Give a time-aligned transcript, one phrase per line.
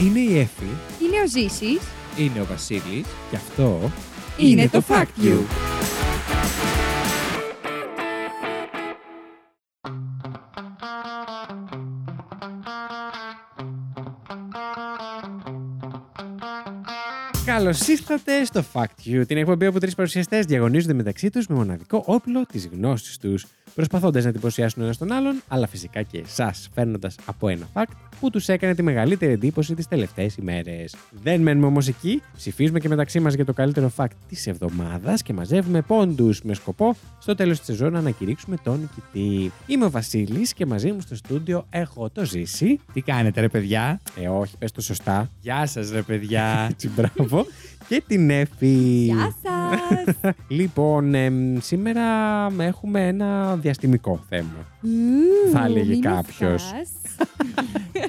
[0.00, 0.64] Είναι η Εφη.
[1.02, 1.80] Είναι ο Ζήσης.
[2.16, 3.06] Είναι ο Βασίλης.
[3.30, 3.90] Και αυτό
[4.38, 5.38] Είναι το Fact You.
[17.44, 22.02] Καλώς ήρθατε στο Fact You, την εκπομπή όπου τρεις παρουσιαστές διαγωνίζονται μεταξύ τους με μοναδικό
[22.06, 27.16] όπλο της γνώσης τους, προσπαθώντας να εντυπωσιάσουν ένας τον άλλον, αλλά φυσικά και εσάς, φέρνοντας
[27.26, 30.96] από ένα fact που τους έκανε τη μεγαλύτερη εντύπωση τις τελευταίες ημέρες.
[31.22, 35.32] Δεν μένουμε όμως εκεί, ψηφίζουμε και μεταξύ μας για το καλύτερο fact της εβδομάδας και
[35.32, 39.52] μαζεύουμε πόντους με σκοπό στο τέλος της σεζόν να ανακηρύξουμε τον νικητή.
[39.66, 42.80] Είμαι ο Βασίλης και μαζί μου στο στούντιο έχω το ζήσει.
[42.92, 45.30] Τι κάνετε ρε παιδιά; Ε, όχι, πες το σωστά.
[45.40, 46.66] Γεια σας ρε παιδιά.
[46.70, 47.46] Έτσι, μπράβο.
[47.88, 48.66] και την Εφη.
[48.66, 49.54] Γεια σας.
[50.48, 52.02] Λοιπόν, εμ, σήμερα
[52.58, 54.66] έχουμε ένα διαστημικό θέμα.
[54.80, 56.62] Μμμ, Θα έλεγε μην κάποιος.
[56.62, 56.88] φας.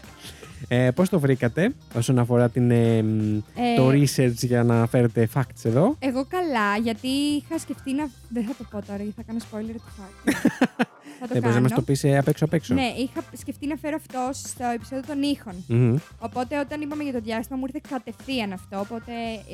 [0.71, 5.63] Ε, πώς το βρήκατε όσον αφορά την, εμ, Ε, το research για να φέρετε facts
[5.63, 8.09] εδώ; Εγώ καλά, γιατί είχα σκεφτεί να.
[8.29, 10.31] Δεν θα το πω τώρα, γιατί θα κάνω spoiler του fact.
[11.19, 11.61] θα το Δεν μπορείς να κάνω.
[11.61, 12.73] μας το πεις ε, απ' έξω απ' έξω.
[12.73, 15.53] Ναι, είχα σκεφτεί να φέρω αυτό στο επεισόδιο των ήχων.
[15.67, 15.95] Μμμ.
[16.19, 18.79] Οπότε όταν είπαμε για το διάστημα μου ήρθε κατευθείαν αυτό.
[18.79, 19.11] Οπότε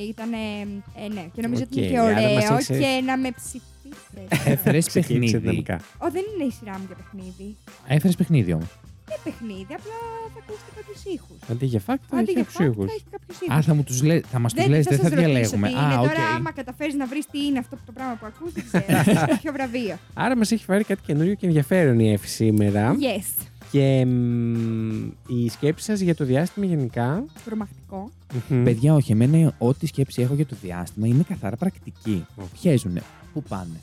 [0.10, 0.34] ήταν.
[0.34, 3.30] Ε, ναι, και νομίζω ότι είναι Οκ, και άρα μας ωραίο έχεις- και να με
[3.32, 4.22] ψηφίσετε.
[4.54, 5.38] Έφερες Ξεκίνησε παιχνίδι.
[5.38, 5.76] δυναμικά.
[5.98, 7.56] Ω, δεν είναι η σειρά μου για παιχνίδι.
[7.88, 8.68] Έφερες παιχνίδι όμως.
[9.08, 9.98] Δεν παιχνίδι, απλά
[10.34, 11.38] θα ακούσετε κάποιους ήχους.
[11.52, 12.86] Αντί για fact θα Αντί έχει για fact, ήχους.
[12.90, 13.56] θα έχει κάποιους ήχους.
[13.56, 14.20] Α, θα, μου τους λέ...
[14.32, 15.68] θα μας τους λες, δεν θα σας ρωτήσω διαλέγουμε.
[15.70, 15.94] τι Α, είναι.
[15.96, 16.08] οκ.
[16.08, 18.86] Τώρα, άμα καταφέρεις να βρεις τι είναι αυτό το πράγμα που ακούς, δεν ξέρω.
[19.04, 19.96] θα έχεις κάποιο βραβείο.
[20.14, 22.96] Άρα μας έχει φέρει κάτι καινούριο και ενδιαφέρον η Εφη σήμερα.
[22.96, 23.46] Yes.
[23.72, 27.24] Και εμ, η σκέψη σας για το διάστημα γενικά.
[27.46, 28.12] Τρομακτικό.
[28.50, 28.64] μμμ.
[28.64, 32.26] Παιδιά, όχι, εμένα ό,τι σκέψη έχω για το διάστημα είναι καθαρά πρακτική.
[32.36, 32.46] Οκ.
[32.62, 33.02] Πιέζουνε.
[33.36, 33.80] Πού πάνε;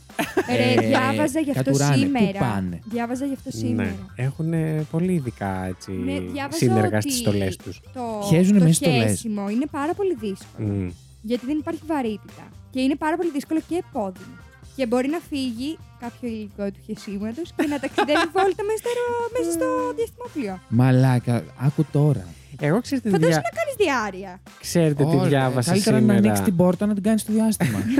[0.56, 1.96] Ρε, Ε, διάβαζα γι' αυτό κατουράνε.
[1.96, 2.26] σήμερα.
[2.32, 3.94] Πού πάνε; Διάβαζα γι' αυτό Ναι, σήμερα.
[4.16, 4.52] έχουν
[4.90, 7.80] πολύ ειδικά έτσι, Ναι, διάβαζα σύνεργα ότι στις στολές τους.
[7.94, 9.10] Το, Χέζουνε το μέσα στις στολές.
[9.10, 10.66] χέσιμο είναι πάρα πολύ δύσκολο.
[10.68, 10.88] Μμ.
[11.22, 12.44] Γιατί δεν υπάρχει βαρύτητα.
[12.70, 14.34] Και είναι πάρα πολύ δύσκολο και επώδυνο.
[14.76, 18.92] Και μπορεί να φύγει κάποιο υλικό του χεσίματο και να ταξιδεύει βόλτα μέσα στο,
[19.38, 20.60] μέσα στο διαστημόπλιο.
[20.68, 22.24] Μαλάκα, άκου τώρα.
[22.60, 23.50] Εγώ ξέρετε, τι Φαντάζομαι δια...
[23.52, 24.40] να κάνεις διάρκεια.
[24.60, 26.12] ξέρετε τι Ωραία, διάβασα Καλύτερα σήμερα.
[26.20, 27.78] να ανοίξεις την πόρτα να την κάνεις στο διάστημα.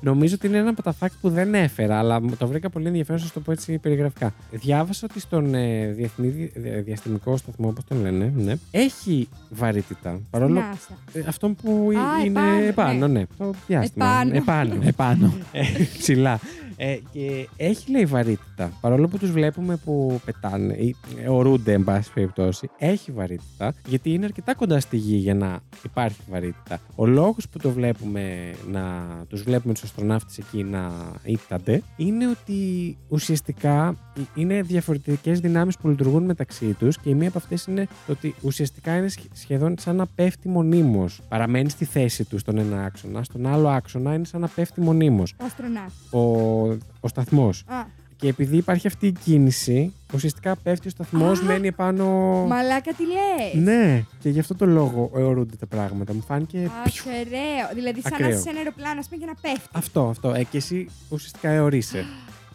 [0.00, 2.86] Νομίζω ότι είναι ένα από τα fact που δεν έφερα, αλλά μου το βρήκα πολύ
[2.86, 4.34] ενδιαφέρον, σας το πω έτσι περιγραφικά.
[4.50, 10.20] Διάβασα ότι στον ε, διεθνή δι- ε, διαστημικό σταθμό, όπω τον λένε, ναι, έχει βαρύτητα.
[10.30, 10.98] Παρόλο Νάσα.
[11.12, 11.88] ε, αυτό που
[12.18, 13.18] Α, είναι επάνω, επάνω, ναι.
[13.18, 13.26] ναι.
[13.38, 14.06] Το διάστημα.
[14.06, 14.34] Επάνω.
[14.36, 14.74] επάνω.
[14.84, 15.32] Επάνω.
[15.52, 15.62] Ε,
[15.98, 16.40] ψηλά.
[16.80, 18.72] Ε, και έχει λέει βαρύτητα.
[18.80, 24.12] Παρόλο που τους βλέπουμε που πετάνε ή ε, ορούνται, εν πάση περιπτώσει, έχει βαρύτητα γιατί
[24.12, 26.80] είναι αρκετά κοντά στη γη για να υπάρχει βαρύτητα.
[26.94, 28.82] Ο λόγος που το βλέπουμε να
[29.28, 30.90] τους βλέπουμε τους αστροναύτες εκεί να
[31.24, 33.96] ήττανται είναι ότι ουσιαστικά
[34.34, 38.34] είναι διαφορετικές δυνάμεις που λειτουργούν μεταξύ τους και η μία από αυτές είναι το ότι
[38.42, 41.20] ουσιαστικά είναι σχε- σχεδόν σαν να πέφτει μονίμως.
[41.28, 45.34] Παραμένει στη θέση τους στον ένα άξονα, στον άλλο άξονα είναι σαν να πέφτει μονίμως
[45.40, 46.12] Ο αστροναύτης.
[46.12, 46.67] ο,
[47.00, 47.64] ο σταθμός.
[47.66, 47.84] Α,
[48.16, 52.04] Και επειδή υπάρχει αυτή η κίνηση, ουσιαστικά πέφτει ο σταθμός, Α, μένει επάνω.
[52.48, 56.14] μαλάκα τι λες; Ναι, και γι' αυτό το λόγο αιωρούνται τα πράγματα.
[56.14, 56.58] Μου φάνηκε.
[56.58, 57.74] Α, ακραίο.
[57.74, 58.30] Δηλαδή, σαν να Ακραίο.
[58.30, 59.68] είσαι σε ένα αεροπλάνο, ας πούμε, και να πέφτει.
[59.72, 60.32] Αυτό, αυτό.
[60.34, 62.04] Ε, και εσύ ουσιαστικά αιωρείσαι.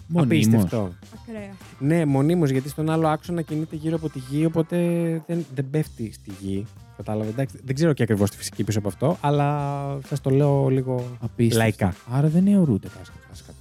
[0.07, 0.35] Μονίμως.
[0.45, 0.91] Απίστευτο.
[1.22, 1.50] Ακραίο.
[1.80, 4.78] Ναι, μονίμως γιατί στον άλλο άξονα κινείται γύρω από τη γη, οπότε
[5.28, 6.66] δεν, δεν πέφτει στη γη.
[6.97, 7.30] Κατάλαβε.
[7.30, 11.18] Εντάξει, δεν ξέρω και ακριβώς τη φυσική πίσω από αυτό, αλλά σας το λέω λίγο
[11.22, 11.57] Απίστευτο.
[11.57, 11.95] λαϊκά.
[12.12, 13.00] Άρα δεν αιωρούνται τα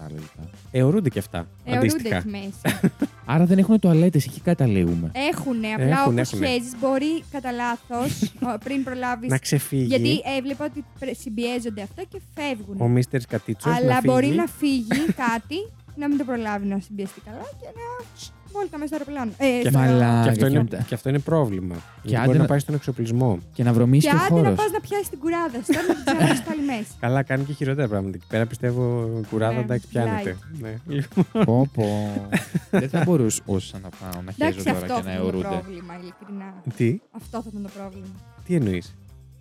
[0.03, 0.51] κατάλληλα.
[0.71, 1.47] Αιωρούνται και αυτά.
[1.65, 2.17] Αιωρούνται αντίστοιχα.
[2.17, 2.81] εκεί μέσα.
[3.33, 5.11] Άρα δεν έχουν τουαλέτες, εκεί καταλήγουμε.
[5.15, 6.47] Έχουνε, απλά Έχουνε, όπως έχουνε.
[6.49, 8.33] χέζεις μπορεί κατά λάθος
[8.65, 12.77] πριν προλάβεις Να ξεφύγει Γιατί έβλεπα ότι πρε- συμπιέζονται αυτά και φεύγουν.
[12.81, 13.73] ο Μίστερς Κατίτσος.
[13.77, 14.13] Αλλά να φύγει.
[14.13, 15.57] μπορεί να φύγει κάτι,
[15.97, 18.05] να μην το προλάβει να συμπιεστεί καλά και να
[18.53, 19.33] βόλτα μέσα στο αεροπλάνο.
[19.37, 20.23] Ε, Και, στο- Μαλάκα.
[20.23, 20.77] και, αυτό και είναι, μετά.
[20.89, 21.77] και αυτό είναι πρόβλημα.
[22.03, 23.39] Γιατί άντε μπορεί να να- πάει στον εξοπλισμό.
[23.55, 24.55] Και να βρωμίσει Και και ο άντε να χώρος.
[24.59, 25.73] πας να πιάσεις την κουράδα σου.
[25.73, 26.91] Τώρα να την ξαναβρει πάλι μέσα.
[27.01, 28.17] Καλά, κάνει και χειρότερα πράγματα.
[28.17, 28.83] Εκεί πέρα πιστεύω
[29.31, 30.37] κουράδα Ναι, εντάξει πιάνεται.
[30.61, 30.73] Ναι.
[31.45, 31.87] Πω, πω.
[32.71, 33.43] δεν θα μπορούσα
[33.83, 35.49] να πάω να χέζω Εντάξει, τώρα αυτό και θα να ήταν το αιωρούνται.
[35.49, 36.49] πρόβλημα, ειλικρινά.
[36.77, 38.15] Τι, Αυτό θα ήταν το πρόβλημα.
[38.47, 38.87] τι εννοείς;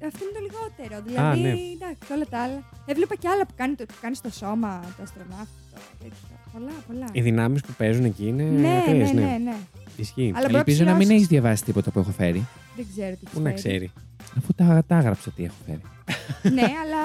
[0.08, 0.96] Αυτό είναι το λιγότερο.
[1.08, 1.54] Δηλαδή, ναι.
[1.78, 2.60] εντάξει, όλα τα άλλα.
[2.86, 5.58] Έβλεπα και άλλα που κάνει, το, που κάνεις στο σώμα, το αστροναύτη.
[5.74, 6.36] Το, τέτοιο.
[6.54, 7.06] Πολλά, πολλά.
[7.12, 9.56] Οι δυνάμεις που παίζουν εκεί είναι ναι, ακραίες, ναι, ναι, ναι.
[9.96, 10.32] Ισχύει.
[10.36, 11.16] Αλλά μπορεί Ελπίζω να μην ψηλώσεις.
[11.18, 12.48] έχεις διαβάσει τίποτα που έχω φέρει.
[12.76, 13.76] Δεν ξέρω τι Πού να ξέρει.
[13.78, 13.92] ξέρει.
[14.38, 15.82] Αφού τα, τα έγραψα τι έχω φέρει.
[16.56, 17.02] ναι, αλλά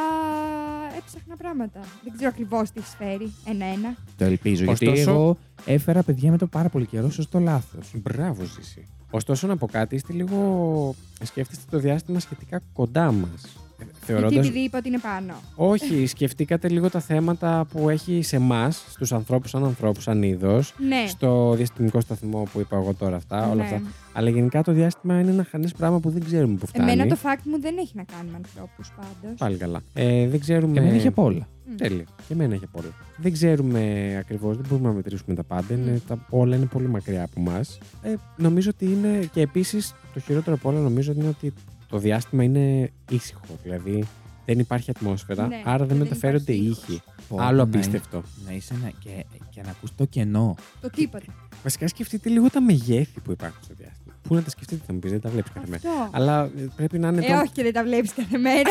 [0.99, 1.81] έψαχνα πράγματα.
[2.05, 3.33] Δεν ξέρω ακριβώς τι έχεις φέρει.
[3.49, 3.97] Ένα-ένα.
[4.19, 4.65] Το ελπίζω.
[4.65, 7.91] Γιατί Ωστόσο- εγώ έφερα παιδιά με το πάρα πολύ καιρό σωστό λάθος.
[7.95, 8.87] Μπράβο, Ζήση.
[9.11, 10.95] Ωστόσο, να πω κάτι, είστε λίγο.
[11.23, 13.57] Σκέφτεστε το διάστημα σχετικά κοντά μας.
[13.79, 14.39] Γιατί θεωρώντα.
[14.39, 15.35] επειδή είπα ότι είναι πάνω.
[15.55, 20.75] Όχι, σκεφτήκατε λίγο τα θέματα που έχει σε εμάς, στους ανθρώπους, σαν ανθρώπους, σαν είδος.
[20.79, 21.05] Ναι.
[21.09, 23.63] Στο διαστημικό σταθμό που είπα εγώ τώρα αυτά, όλα Ναι.
[23.63, 23.83] αυτά.
[24.13, 26.91] Αλλά γενικά το διάστημα είναι ένα χανές πράγμα που δεν ξέρουμε που φτάνει.
[26.91, 29.39] Εμένα το fact μου δεν έχει να κάνει με ανθρώπους πάντως.
[29.39, 29.81] Πάλι καλά.
[29.95, 30.73] Ε, δεν ξέρουμε.
[30.73, 31.49] Και εμένα είχε απ' όλα.
[31.77, 32.05] Τέλεια.
[32.27, 32.93] Και εμένα έχει απ' όλα.
[33.17, 33.81] Δεν ξέρουμε
[34.19, 35.75] ακριβώς, δεν μπορούμε να μετρήσουμε τα πάντα.
[35.75, 35.97] Είναι, Μμ.
[36.09, 37.79] τα, όλα είναι πολύ μακριά από εμάς.
[38.03, 39.29] Ε, νομίζω ότι είναι.
[39.33, 41.53] Και επίσης το χειρότερο από όλα νομίζω είναι ότι
[41.89, 43.59] το διάστημα είναι ήσυχο.
[43.63, 44.05] Δηλαδή
[44.45, 47.03] δεν υπάρχει ατμόσφαιρα, Ναι, άρα δεν δεν μεταφέρονται υπάρχει ήχοι.
[47.29, 48.23] Πω, Άλλο να απίστευτο.
[48.47, 50.55] Να είσαι ένα, και, και να ακούς το κενό.
[50.81, 51.35] Το τίποτα.
[51.63, 54.06] Βασικά σκεφτείτε λίγο τα μεγέθη που υπάρχουν στο διάστημα.
[54.29, 55.91] Πού να τα σκεφτείτε, θα μου πεις, δεν τα βλέπεις κάθε μέρα.
[55.91, 56.09] Αυτό.
[56.13, 57.27] Αλλά ε, πρέπει να είναι.
[57.27, 57.39] Ε, το...
[57.39, 58.71] όχι και δεν τα βλέπεις κάθε μέρα.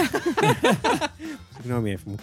[1.55, 2.15] Συγγνώμη, έφη μου.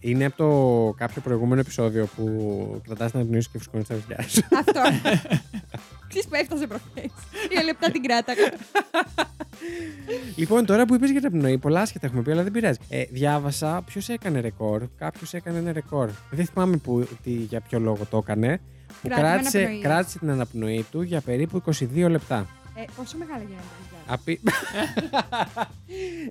[0.00, 4.28] είναι από το κάποιο προηγούμενο επεισόδιο που κρατάς την αναπνοή σου και φουσκώνει τα αυτιά
[4.28, 4.42] σου.
[4.58, 4.80] Αυτό.
[6.08, 7.10] Ξέρεις που έφτασε προχθές.
[7.48, 8.52] Δύο λεπτά την κράταγα.
[10.36, 12.78] λοιπόν, τώρα που είπες για την απνοή, πολλά άσχετα έχουμε πει, αλλά δεν πειράζει.
[12.88, 14.82] Ε, διάβασα ποιος έκανε ρεκόρ.
[14.98, 16.10] Κάποιος έκανε ένα ρεκόρ.
[16.30, 18.60] Δεν θυμάμαι που, τι, για ποιο λόγο το έκανε.
[19.02, 19.82] Που Κράτημα κράτησε, αναπνοής.
[19.84, 22.46] κράτησε την αναπνοή του για περίπου 22 λεπτά.
[22.74, 23.62] Ε, πόσο μεγάλα γίνανε
[24.08, 24.40] τα παιδιά.
[24.40, 24.40] Απί...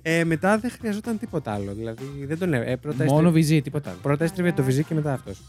[0.02, 1.72] ε, μετά δεν χρειαζόταν τίποτα άλλο.
[1.74, 3.98] Δηλαδή δεν τον ε, πρώτα Μόνο έστριβε- βυζί, τίποτα άλλο.
[4.02, 5.38] Πρώτα έστριβε το βυζί και μετά αυτός.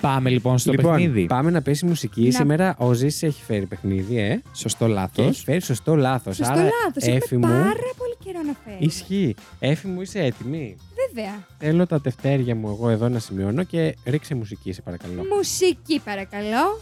[0.00, 1.26] Πάμε λοιπόν στο λοιπόν, παιχνίδι.
[1.26, 2.22] πάμε να πέσει μουσική.
[2.22, 4.40] Να- Σήμερα ο Ζήση έχει φέρει παιχνίδι, ε.
[4.52, 5.26] Σωστό Και λάθος.
[5.26, 6.36] έχεις; Φέρει σωστό λάθος.
[6.36, 7.02] Σωστό Άρα, λάθος.
[7.02, 8.84] Έφη Έχουμε μου, πάρα πολύ καιρό να φέρουμε.
[8.84, 9.34] ισχύει.
[9.58, 10.76] Έφη μου, είσαι έτοιμη;
[11.18, 11.46] Βέβαια.
[11.58, 15.24] Θέλω τα τευτέρια μου εγώ εδώ να σημειώνω και ρίξε μουσική, σε παρακαλώ.
[15.36, 16.80] Μουσική παρακαλώ.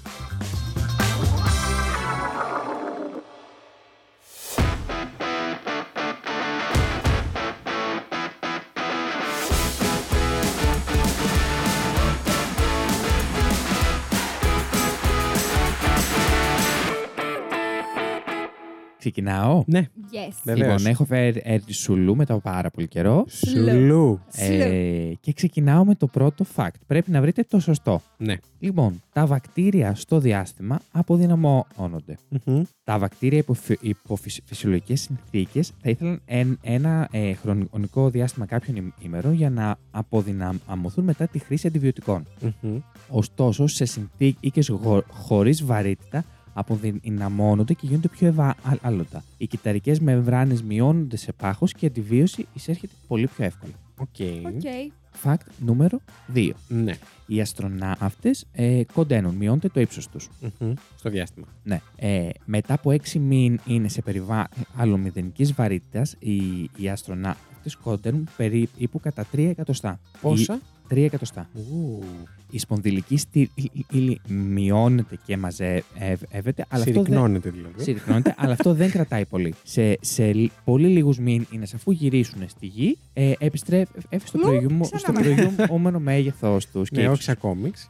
[19.11, 19.63] Ξεκινάω.
[19.67, 20.35] Ναι, Yes.
[20.45, 20.73] Βεβαίως.
[20.79, 23.25] Λοιπόν, έχω φέρει έρτη σουλού μετά από πάρα πολύ καιρό.
[23.29, 24.21] σουλού.
[24.33, 26.69] Ε, και ξεκινάω με το πρώτο fact.
[26.87, 28.01] Πρέπει να βρείτε το σωστό.
[28.17, 28.35] Ναι.
[28.59, 32.19] Λοιπόν, τα βακτήρια στο διάστημα αποδυναμώνονται.
[32.45, 32.63] Μμμ.
[32.85, 38.47] Τα βακτήρια υπό, φυ- υπό φυσ- φυσιολογικές συνθήκες θα ήθελαν εν- ένα ε, χρονικό διάστημα
[38.47, 42.27] κάποιων ημ- ημερών για να αποδυναμωθούν μετά τη χρήση αντιβιωτικών.
[42.61, 42.79] Μμμ.
[43.09, 44.61] Ωστόσο, σε συνθήκε
[45.09, 46.25] χωρίς βαρύτητα
[46.57, 49.25] αποδυναμώνονται και γίνονται πιο ευάλωτα.
[49.37, 53.73] Οι κυτταρικές μεμβράνες μειώνονται σε πάχος και η αντιβίωση εισέρχεται πολύ πιο εύκολα.
[53.99, 54.09] Οκ.
[54.47, 54.93] Οκ.
[55.25, 56.01] Fact νούμερο
[56.35, 56.51] 2.
[56.69, 56.95] Ναι.
[57.27, 60.29] Οι αστροναύτες ε, κονταίνουν, μειώνεται το ύψος τους.
[60.41, 60.73] Μμμ.
[60.99, 61.47] Στο διάστημα.
[61.63, 61.81] Ναι.
[61.97, 66.37] Ε, μετά από 6 μήνες σε περιβάλλον μηδενικής βαρύτητας, οι,
[66.77, 70.01] οι αστροναύτες κονταίνουν περίπου κατά 3 εκατοστά.
[70.21, 70.61] Πόσα;
[70.91, 71.49] Η- 3 εκατοστά.
[71.55, 72.03] Ου.
[72.51, 77.83] Η σπονδυλική στήλη μειώνεται και μαζεύεται, αλλά αυτό δεν, Συρρυκνώνεται δηλαδή.
[77.83, 79.55] συρρυκνώνεται, αλλά αυτό δεν κρατάει πολύ.
[79.63, 81.45] Σε, σε λ- πολύ λίγους μήνε,
[81.75, 83.91] αφού γυρίσουν στη γη, ε, επιστρέφει
[84.25, 85.55] στο, Λου, προηγούμενο- ξανά στο μαζί.
[85.57, 86.85] προηγούμενο μέγεθό του.
[86.91, 87.87] Ναι, όχι σαν κόμιξ.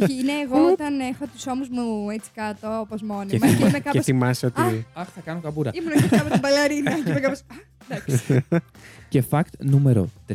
[0.00, 3.26] Όχι, είναι εγώ όταν έχω τους ώμους μου έτσι κάτω, όπως και, μόνιμα.
[3.30, 4.02] Και, θυμά- είμαι και κάπω.
[4.02, 4.86] θυμάσαι ότι.
[4.94, 5.70] Αχ, θα κάνω καμπούρα.
[5.74, 6.90] Ήμουν και κάπω την μπαλαρίνα.
[7.02, 7.40] Και είμαι κάπως.
[7.88, 8.44] Εντάξει.
[9.08, 10.34] Και fact νούμερο 3.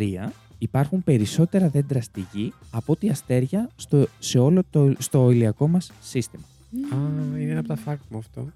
[0.64, 5.92] Υπάρχουν περισσότερα δέντρα στη γη από ότι αστέρια στο, σε όλο το στο ηλιακό μας
[6.02, 6.44] σύστημα.
[6.94, 6.98] Α,
[7.40, 8.48] είναι ένα από τα fact μου αυτό.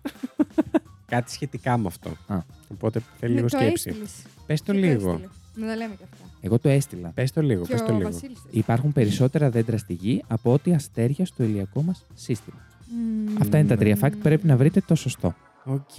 [1.13, 2.09] Κάτι σχετικά με αυτό.
[2.27, 2.38] Α.
[2.71, 3.89] Οπότε θέλει Με λίγο το σκέψη.
[3.89, 4.12] έστειλες.
[4.45, 5.09] Πες το Και λίγο.
[5.12, 5.30] έστειλες.
[5.56, 6.25] Να τα λέμε και αυτά.
[6.42, 7.09] Εγώ το έστειλα.
[7.09, 7.62] Πες το λίγο.
[7.63, 8.12] Και Πες το ο λίγο.
[8.12, 8.38] Βασίλης.
[8.51, 12.57] Υπάρχουν περισσότερα δέντρα στη γη από ότι αστέρια στο ηλιακό μας σύστημα.
[12.89, 13.36] Μμμ.
[13.42, 14.17] Αυτά είναι τα τρία fact.
[14.22, 15.36] Πρέπει να βρείτε το σωστό.
[15.65, 15.93] Οκ.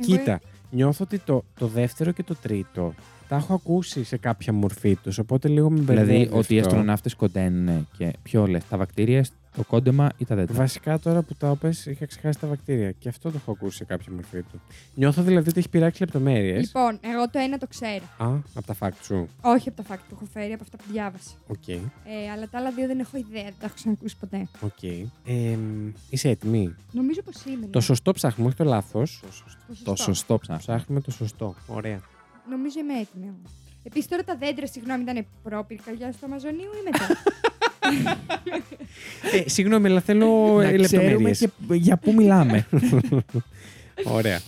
[0.00, 2.94] Κοίτα, νιώθω ότι το, το δεύτερο και το τρίτο
[3.32, 5.18] τα έχω ακούσει σε κάποια μορφή τους.
[5.18, 6.10] Οπότε λίγο με μπερδεύει.
[6.10, 6.70] Δηλαδή ότι οι αυτό.
[6.70, 9.24] αστροναύτες κονταίνουν και ποιο λες, τα βακτήρια,
[9.56, 10.54] το κόντεμα ή τα δέντρα.
[10.54, 12.90] Βασικά τώρα που το είπες είχα ξεχάσει τα βακτήρια.
[12.90, 14.60] Και αυτό το έχω ακούσει σε κάποια μορφή του.
[14.94, 16.60] Νιώθω δηλαδή ότι έχει πειράξει λεπτομέρειες.
[16.60, 18.04] Λοιπόν, εγώ το ένα το ξέρω.
[18.16, 19.28] Α, από τα fact σου.
[19.40, 21.30] Όχι από τα fact που έχω φέρει, από αυτά που διάβασα.
[21.46, 21.68] Οκ.
[21.68, 21.80] Ε,
[22.34, 24.48] αλλά τα άλλα δύο δεν έχω ιδέα, δεν τα έχω ξανακούσει ποτέ.
[24.60, 24.82] Οκ.
[24.82, 25.58] Ε,
[26.10, 27.66] είσαι έτοιμη; Νομίζω πως είμαι.
[27.66, 27.84] Το ναι.
[27.84, 29.20] σωστό ψάχνουμε, όχι το λάθος.
[29.20, 29.96] Το Το σωστό.
[29.96, 30.58] σωστό ψάχνω.
[30.58, 31.54] Ψάχνουμε το σωστό.
[31.66, 32.00] Ωραία.
[32.50, 33.24] Νομίζω είμαι έτοιμη.
[33.26, 33.36] εγώ.
[33.84, 37.06] Επίσης τώρα τα δέντρα, συγγνώμη, ήταν πρόπυρκαγιά στο Αμαζονίου ή μετά;
[39.32, 40.26] ε, συγγνώμη, αλλά θέλω
[40.62, 41.38] Να ξέρουμε λεπτομέρειες.
[41.38, 42.66] και για πού μιλάμε.
[44.18, 44.40] Ωραία.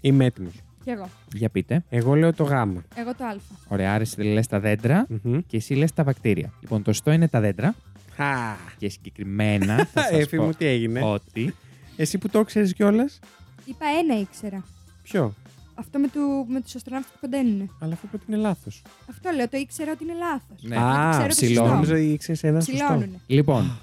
[0.00, 0.48] Είμαι έτοιμο.
[0.84, 1.08] Κι εγώ.
[1.34, 1.84] για πείτε.
[1.88, 2.84] Εγώ λέω το γάμα.
[2.94, 3.36] Εγώ το Α.
[3.68, 5.38] Ωραία, άρα εσύ λες τα δέντρα Μμμ.
[5.46, 6.52] και εσύ λες τα βακτήρια.
[6.60, 7.74] Λοιπόν, το σωστό είναι τα δέντρα
[8.14, 8.56] Χα.
[8.78, 11.00] και συγκεκριμένα θα σας Έφη πω μου, τι έγινε.
[11.04, 11.54] ότι
[11.96, 13.18] Εσύ που το ξέρεις κιόλας;
[13.64, 14.64] Είπα ένα ήξερα.
[15.02, 15.34] Ποιο;
[15.78, 17.76] Αυτό με, του, με τους αστροναύτες που κοντένουν.
[17.80, 18.82] Αλλά αφού είπε ότι είναι λάθος.
[19.10, 20.62] Αυτό λέω, το ήξερα ότι είναι λάθος.
[20.62, 20.76] Ναι.
[20.76, 21.76] Α, ξέρω το ψηλώνουν.
[21.76, 21.92] σωστό.
[21.92, 22.84] Νόμιζα ήξερε ένα σωστό.
[22.84, 23.20] Ψηλώνουν.
[23.26, 23.78] Λοιπόν,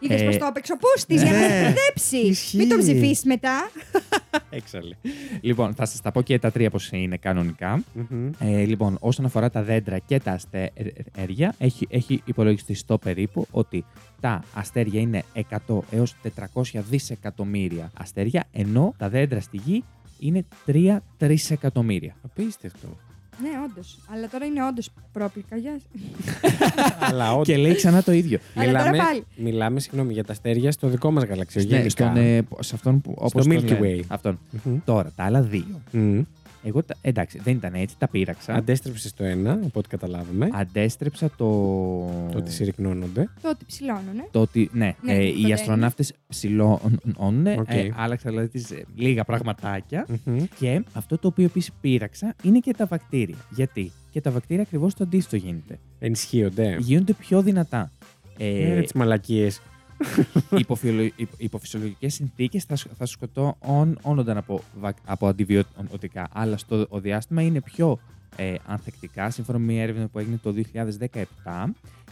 [0.00, 1.48] Είδε Ε, πω το έπαιξε ο Πούστη για να ναι.
[1.48, 2.28] σε μπερδέψεις.
[2.28, 2.56] Ισχύει.
[2.56, 3.70] Μην τον ψηφίσεις μετά.
[4.50, 4.96] Έξαλλη.
[5.40, 7.82] λοιπόν, θα σας τα πω και τα τρία πώς είναι κανονικά.
[7.92, 8.30] Μμμ.
[8.38, 13.84] Ε, λοιπόν, όσον αφορά τα δέντρα και τα αστέρια, έχει, έχει υπολογιστεί στο περίπου ότι
[14.20, 15.22] τα αστέρια είναι
[15.66, 16.14] 100 έως
[16.54, 19.84] 400 δισεκατομμύρια αστέρια, ενώ τα δέντρα στη γη
[20.18, 22.16] είναι 3 τρισεκατομμύρια.
[22.24, 22.88] Απίστευτο.
[23.42, 23.98] Ναι, όντως.
[24.12, 25.56] Αλλά τώρα είναι όντως πρόπληκα.
[25.56, 25.80] Γεια
[27.00, 27.46] Αλλά όντως.
[27.46, 28.38] Και λέει ξανά το ίδιο.
[28.54, 29.24] Αλλά τώρα Μιλάμε, πάλι.
[29.36, 31.62] μιλάμε συγγνώμη, για τα αστέρια στο δικό μας γαλαξίο.
[31.62, 31.88] Ναι, γενικά.
[31.88, 33.14] στον, ε, σε αυτόν που.
[33.18, 33.96] Όπως Στο τον Milky λένε.
[34.00, 34.02] Way.
[34.08, 34.38] Αυτόν.
[34.64, 34.78] Μμμ.
[34.84, 35.80] Τώρα, τα άλλα δύο.
[35.90, 36.22] Μμμ.
[36.62, 38.54] Εγώ, τα- εντάξει, δεν ήταν έτσι, τα πείραξα.
[38.54, 40.48] Αντέστρεψες το ένα, από ό,τι καταλάβαμε.
[40.52, 41.46] Αντέστρεψα το.
[42.32, 43.28] Το ότι συρρικνώνονται.
[43.42, 44.22] Το ότι ψηλώνουν.
[44.30, 45.52] Το ότι, ναι, Ναι, ε, το οι κονταίνει.
[45.52, 47.46] αστροναύτες ψηλώνουν.
[47.58, 47.68] Οκ.
[47.70, 50.06] Ε, άλλαξα δηλαδή τις, ε, λίγα πραγματάκια.
[50.24, 50.44] Μμμ.
[50.58, 53.36] Και αυτό το οποίο επίσης πείραξα είναι και τα βακτήρια.
[53.50, 55.78] Γιατί; Και τα βακτήρια ακριβώς το αντίστοιχο γίνεται.
[55.98, 56.76] Ενισχύονται.
[56.80, 57.90] Γίνονται πιο δυνατά.
[58.38, 59.60] Ε, Ε, τις μαλακίες.
[60.58, 66.56] υπό φυσιολο- υπό- υπό φυσιολογικές συνθήκες θα, σκ- θα σκοτώνονταν από, βακ- από αντιβιωτικά, αλλά
[66.56, 67.98] στο ο διάστημα είναι πιο
[68.36, 70.54] ε, ανθεκτικά, σύμφωνα με μια έρευνα που έγινε το
[71.12, 71.22] 2017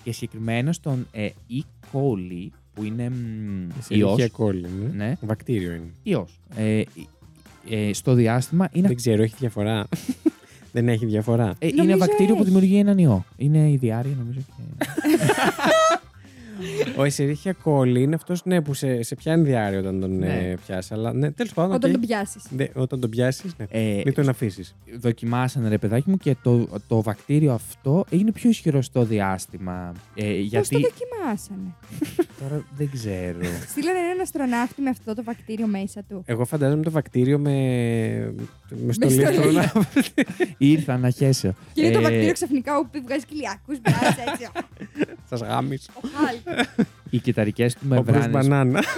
[0.02, 1.60] και συγκεκριμένα στον ε, E.
[1.92, 4.28] coli, που είναι μ, ιός, E.
[4.28, 5.04] coli, ναι.
[5.04, 5.90] ναι, Βακτήριο είναι.
[6.02, 6.40] ιός.
[6.56, 6.82] Ε,
[7.70, 9.86] ε, στο διάστημα είναι, Δεν ξέρω, έχει διαφορά.
[10.72, 11.54] Δεν έχει διαφορά.
[11.58, 12.44] ε, είναι Νομίζω βακτήριο που έχει.
[12.50, 13.24] δημιουργεί έναν ιό.
[13.36, 14.38] Είναι η διάρκεια νομίζω.
[14.40, 14.62] Και...
[16.96, 20.26] Ο Εσερίχια κόλι είναι αυτός ναι, που σε, σε πιάνει διάρκεια όταν τον Ναι.
[20.50, 20.92] ε, πιάσεις.
[20.92, 21.74] Αλλά ναι, τέλος πάντων.
[21.74, 21.96] Όταν οκ.
[21.96, 22.44] τον πιάσεις.
[22.50, 23.66] Ναι, όταν τον πιάσεις, ναι.
[23.70, 24.74] Ε, Μην τον αφήσεις.
[25.00, 29.92] δοκιμάσανε ρε παιδάκι μου και το, το βακτήριο αυτό είναι πιο ισχυρό στο διάστημα.
[30.14, 31.74] Ε, Πώς το γιατί δοκιμάσανε;
[32.40, 33.38] τώρα δεν ξέρω.
[33.70, 36.22] Στείλανε έναν αστροναύτη με αυτό το βακτήριο μέσα του.
[36.26, 37.52] Εγώ φαντάζομαι το βακτήριο με,
[38.84, 39.26] με στολή στολή.
[39.58, 40.24] αστροναύτη.
[40.58, 41.54] Ήρθα να χέσω.
[41.72, 44.46] Και είναι το Ε, βακτήριο ξαφνικά που βγάζει κοιλιακούς μπράτσε έτσι.
[45.30, 45.76] Σας γάμι.
[47.06, 47.14] Ο Χάλκ.
[47.14, 48.82] Οι κυταρικές του Ο Bruce μεμβράνες, Banana.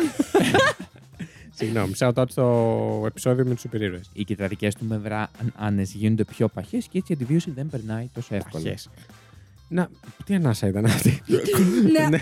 [1.54, 4.10] Συγγνώμη, shout out στο επεισόδιο με τους υπερήρωες.
[4.12, 8.62] οι κυταρικές του μεμβράνες γίνονται πιο παχές και έτσι η αντιβίωση δεν περνάει τόσο εύκολα.
[8.64, 8.88] Παχές.
[9.68, 9.88] Να,
[10.24, 11.22] τι ανάσα ήταν αυτή;
[12.10, 12.18] Ναι.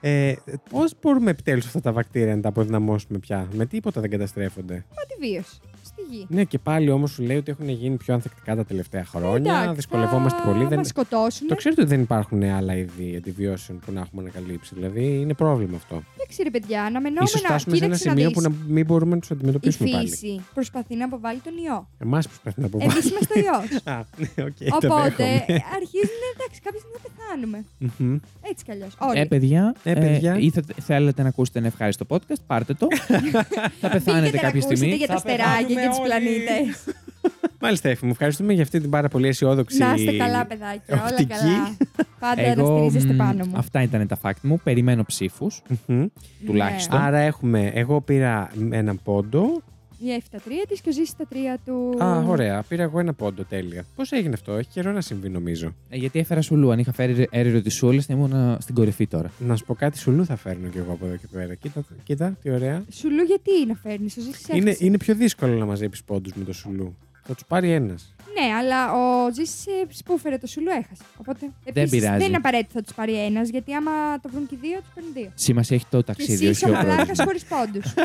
[0.00, 0.34] Ε,
[0.70, 4.74] Πώς μπορούμε επιτέλους αυτά τα βακτήρια να τα αποδυναμώσουμε πια; Με τίποτα δεν καταστρέφονται.
[4.74, 5.56] Μα τη βίωση.
[5.98, 6.26] Στη γη.
[6.28, 9.52] Ναι, και πάλι όμως σου λέει ότι έχουν γίνει πιο ανθεκτικά τα τελευταία χρόνια.
[9.54, 10.64] Εντάξει, Δυσκολευόμαστε θα πολύ.
[10.64, 10.78] Δεν...
[10.78, 11.46] Μας σκοτώσουν.
[11.48, 14.74] Το ξέρετε ότι δεν υπάρχουν άλλα είδη αντιβιώσεων που να έχουμε ανακαλύψει.
[14.74, 16.02] Δηλαδή είναι πρόβλημα αυτό.
[16.14, 17.26] Εντάξει ρε παιδιά, αναμενόμενα.
[17.26, 18.36] θα φτάσουμε σε ένα Κοίταξε να σημείο δεις.
[18.36, 20.08] που να μην μπορούμε να τους Η αντιμετωπίσουμε πάλι.
[20.08, 21.88] φύση προσπαθεί να αποβάλει τον ιό.
[21.98, 22.90] Εμάς προσπαθεί να αποβάλει.
[22.92, 23.82] Εμείς είμαστε ιός.
[23.94, 25.62] Α, ναι, οκ, το Οπότε δέχομαι.
[25.78, 27.64] αρχίζουν εντάξει, κάποια στιγμή να πεθάνουμε.
[27.98, 28.18] Μμμ.
[28.50, 28.92] Έτσι κι αλλιώς.
[28.98, 29.18] Όλοι.
[29.20, 30.36] Ε, παιδιά, Ε, παιδιά.
[30.38, 32.86] ή θε- θέλετε να ακούσετε ένα ευχάριστο podcast, πάρτε το.
[33.80, 34.94] θα πεθάνετε Πήγαινε να κάποια ακούσετε στιγμή.
[34.96, 36.08] για τα Θα στεράκια πεθάνουμε και του όλοι.
[36.08, 36.84] πλανήτες.
[37.60, 39.78] Μάλιστα, Εφη, μου ευχαριστούμε για αυτή την πάρα πολύ αισιόδοξη.
[39.78, 40.94] Να είστε καλά, παιδάκια.
[40.94, 41.26] Όλα οπτική.
[41.34, 41.76] καλά.
[42.20, 43.52] Πάντα να Εγώ, στηρίζεστε μ, πάνω μου.
[43.56, 44.60] Αυτά ήταν τα fact μου.
[44.64, 46.04] Περιμένω ψήφους, Μμμ.
[46.46, 47.00] τουλάχιστον.
[47.00, 49.62] Άρα έχουμε, εγώ πήρα έναν πόντο.
[49.98, 52.04] Η Εύη τα τρία της και ο Ζήση τα τρία του.
[52.04, 52.62] Α, ωραία.
[52.62, 53.84] Πήρα εγώ ένα πόντο, τέλεια.
[53.94, 55.74] Πώς έγινε αυτό, έχει καιρό να συμβεί, νομίζω.
[55.88, 56.70] Ε, γιατί έφερα σουλού.
[56.70, 59.30] Αν είχα φέρει έρευνα τη σούλη, θα ήμουν ε, στην κορυφή τώρα.
[59.38, 61.54] Να σου πω κάτι, σουλού θα φέρνω κι εγώ από εδώ και πέρα.
[61.54, 62.84] Κοίτα, κοίτα τι ωραία.
[62.90, 66.52] Σουλού γιατί να φέρνεις, ο Ζήση Είναι, είναι πιο δύσκολο να μαζέψεις πόντους με το
[66.52, 66.96] σουλού.
[67.22, 68.14] Θα τους πάρει ένας.
[68.40, 69.70] Ναι, αλλά ο Ζήση
[70.04, 71.02] που έφερε το Σουλού έχασε.
[71.16, 72.18] Οπότε επίσης, πειράζει.
[72.18, 74.90] δεν είναι απαραίτητο θα τους πάρει ένας, γιατί άμα το βρουν και οι δύο, τους
[74.94, 75.30] παίρνουν δύο.
[75.34, 77.24] Σημασία έχει το Και ταξίδι, εσύ όχι είσαι ο ο μαλάκα προορισμό.
[77.24, 77.94] χωρίς πόντους.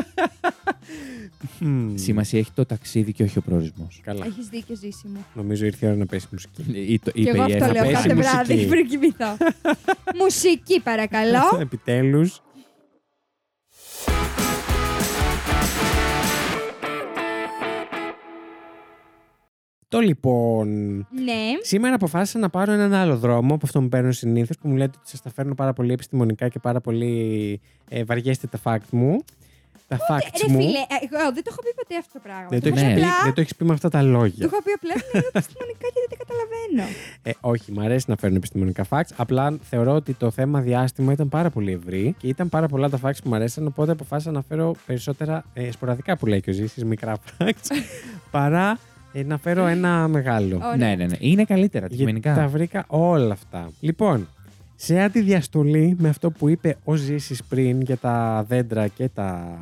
[1.94, 3.88] Σημασία έχει το ταξίδι και όχι ο προορισμό.
[4.02, 4.26] Καλά.
[4.26, 5.24] Έχεις δίκιο, Ζήση μου.
[5.34, 6.62] Νομίζω ήρθε η ώρα να πέσει μουσική.
[7.02, 8.32] Και Και εγώ αυτό λέω πέσει κάθε μουσική.
[8.34, 9.36] βράδυ πριν κοιμηθώ.
[10.18, 11.58] Μουσική, παρακαλώ.
[11.60, 12.42] Επιτέλους.
[19.92, 20.68] Το λοιπόν.
[21.24, 21.40] ναι.
[21.62, 24.92] Σήμερα αποφάσισα να πάρω έναν άλλο δρόμο από αυτό που παίρνω συνήθως, που μου λέτε
[25.00, 29.24] ότι σας τα φέρνω πάρα πολύ επιστημονικά και πάρα πολύ ε, βαριέστε τα fact μου.
[29.88, 30.58] Τα facts Ρε μου.
[30.60, 32.46] φίλε, ε, εγώ δεν το έχω πει ποτέ αυτό το πράγμα.
[32.48, 32.94] Δεν το, έχω έχεις Ναι.
[32.94, 34.44] πει, απλά- δεν το έχεις πει με αυτά τα Το λόγια.
[34.46, 36.96] έχω πει απλά είναι επιστημονικά και δεν τα καταλαβαίνω.
[37.22, 39.10] Ε, όχι, μου αρέσει να φέρνω επιστημονικά facts.
[39.16, 42.98] Απλά θεωρώ ότι το θέμα διάστημα ήταν πάρα πολύ ευρύ και ήταν πάρα πολλά τα
[43.02, 43.66] facts που μου αρέσαν.
[43.66, 47.70] Οπότε αποφάσισα να φέρω περισσότερα ε, σποραδικά που λέει και ο Ζήσης, μικρά facts,
[48.30, 48.78] παρά
[49.12, 50.56] ε, να φέρω ένα μεγάλο.
[50.56, 50.76] Ωραία.
[50.76, 51.16] Ναι, ναι, ναι.
[51.18, 52.48] Είναι καλύτερα Γιατί τα αντικειμενικά.
[52.48, 53.70] βρήκα όλα αυτά.
[53.80, 54.28] Λοιπόν,
[54.76, 59.58] σε αντιδιαστολή με αυτό που είπε ο Ζήσης πριν για τα δέντρα και τα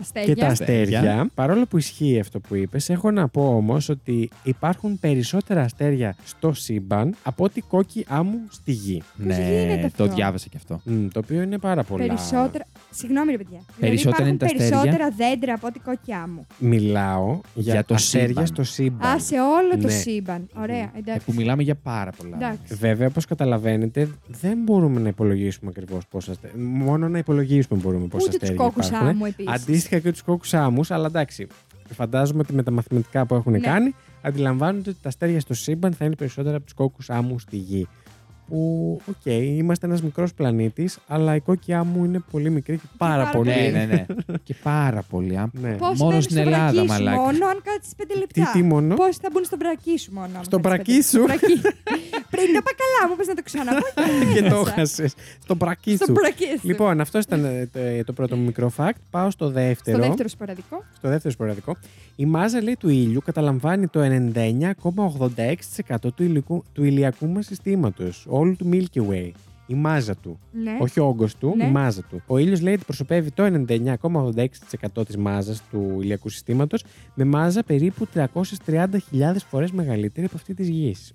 [0.00, 0.34] Αστέρια.
[0.34, 0.98] και τα αστέρια.
[0.98, 1.28] Αστέρια.
[1.34, 6.52] Παρόλο που ισχύει αυτό που είπες, έχω να πω όμως ότι υπάρχουν περισσότερα αστέρια στο
[6.52, 9.02] σύμπαν από ότι κόκκι άμμου στη γη.
[9.16, 10.80] Πώς γίνεται Ναι, αυτό; το διάβασα και αυτό.
[10.84, 12.06] Μμ, το οποίο είναι πάρα πολλά.
[12.06, 12.64] Περισσότερα.
[12.90, 13.60] Συγγνώμη, ρε παιδιά.
[13.80, 14.82] Περισσότερα δηλαδή, είναι τα υπάρχουν αστέρια.
[14.82, 16.46] περισσότερα δέντρα από ό,τι κόκκιά μου.
[16.58, 18.46] Μιλάω για, Για το αστέρια σύμπαν.
[18.46, 19.10] στο σύμπαν.
[19.10, 19.92] Α, σε όλο το Ναι.
[19.92, 20.48] σύμπαν.
[20.56, 21.24] Ωραία, Ε, εντάξει.
[21.26, 22.36] που μιλάμε για πάρα πολλά.
[22.36, 22.74] Εντάξει.
[22.74, 24.08] Βέβαια, όπως καταλαβαίνετε,
[24.40, 26.56] δεν μπορούμε να υπολογίσουμε ακριβώς πόσα αστέρια.
[26.64, 29.08] Μόνο να υπολογίσουμε μπορούμε πόσα Ούτε τους αστέρια κόκκους υπάρχουν.
[29.08, 29.48] άμμου επίσης.
[29.96, 31.46] Αντίστοιχα, αντίστοιχα και τους κόκκους άμμου, αλλά εντάξει.
[31.94, 33.58] Φαντάζομαι ότι με τα μαθηματικά που έχουν Ναι.
[33.58, 37.56] κάνει, αντιλαμβάνονται ότι τα αστέρια στο σύμπαν θα είναι περισσότερα από τους κόκκους άμμου στη
[37.56, 37.88] γη.
[38.50, 43.22] Που, οκ, είμαστε ένας μικρός πλανήτης, αλλά οι κόκκοι άμμου είναι πολύ μικροί και πάρα,
[43.24, 43.50] πάρα πολύ.
[43.50, 44.06] Ναι, ναι, ναι.
[44.44, 45.36] και πάρα πολύ.
[45.38, 45.72] αν- Ναι.
[45.72, 47.16] Πώς Μόνο στην Ελλάδα, μαλάκα.
[47.20, 48.50] Μόνο αν κάτσεις 5 Τι, λεπτά.
[48.52, 50.26] τι μόνο; Πώς θα μπουν στο μπρακί σου μόνο.
[50.34, 51.60] άμα Στο κάτσεις μπρακί πέντε- σου; στο μπρακί.
[52.30, 53.86] Πριν το μπακαλά μου, πες να το ξαναπώ.
[54.34, 54.70] και το έχασα.
[54.72, 55.10] έχασε.
[55.42, 56.12] Στο μπρακί Στο σου.
[56.12, 56.60] μπρακί σου.
[56.66, 58.90] Λοιπόν, αυτό ήταν ε, το, ε, το πρώτο μου μικρό fact.
[59.10, 59.96] Πάω στο δεύτερο.
[59.98, 60.84] Στο δεύτερο σποραδικό.
[60.96, 61.76] Στο δεύτερο σποραδικό.
[62.16, 68.26] Η μάζα λέει, του ήλιου καταλαμβάνει το 99,86% του, υλικού, του ηλιακού μας συστήματος.
[68.40, 69.30] Όλου του Milky Way.
[69.66, 70.38] Η μάζα του.
[70.52, 70.76] Ναι.
[70.80, 71.64] Όχι ο όγκος του, Ναι.
[71.64, 72.22] η μάζα του.
[72.26, 78.06] Ο ήλιος λέει ότι προσωπεύει το 99,86% της μάζας του ηλιακού συστήματος, με μάζα περίπου
[78.14, 81.12] 330.000 φορές μεγαλύτερη από αυτή της γης.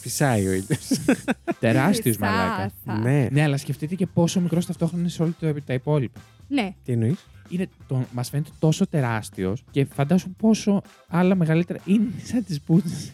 [0.00, 0.88] Φυσάει ο ήλιος.
[1.60, 2.70] Τεράστιος Φυσά, μαλάκα.
[2.84, 2.98] θα.
[2.98, 3.28] ναι.
[3.30, 6.20] Ναι, αλλά σκεφτείτε και πόσο μικρός ταυτόχρονα είναι σε όλα τα- τα υπόλοιπα.
[6.48, 6.74] Ναι.
[6.84, 12.44] Τι εννοείς; Είναι το, μας φαίνεται τόσο τεράστιος και φαντάσου πόσο άλλα μεγαλύτερα είναι σαν
[12.44, 13.12] τις πούτσες.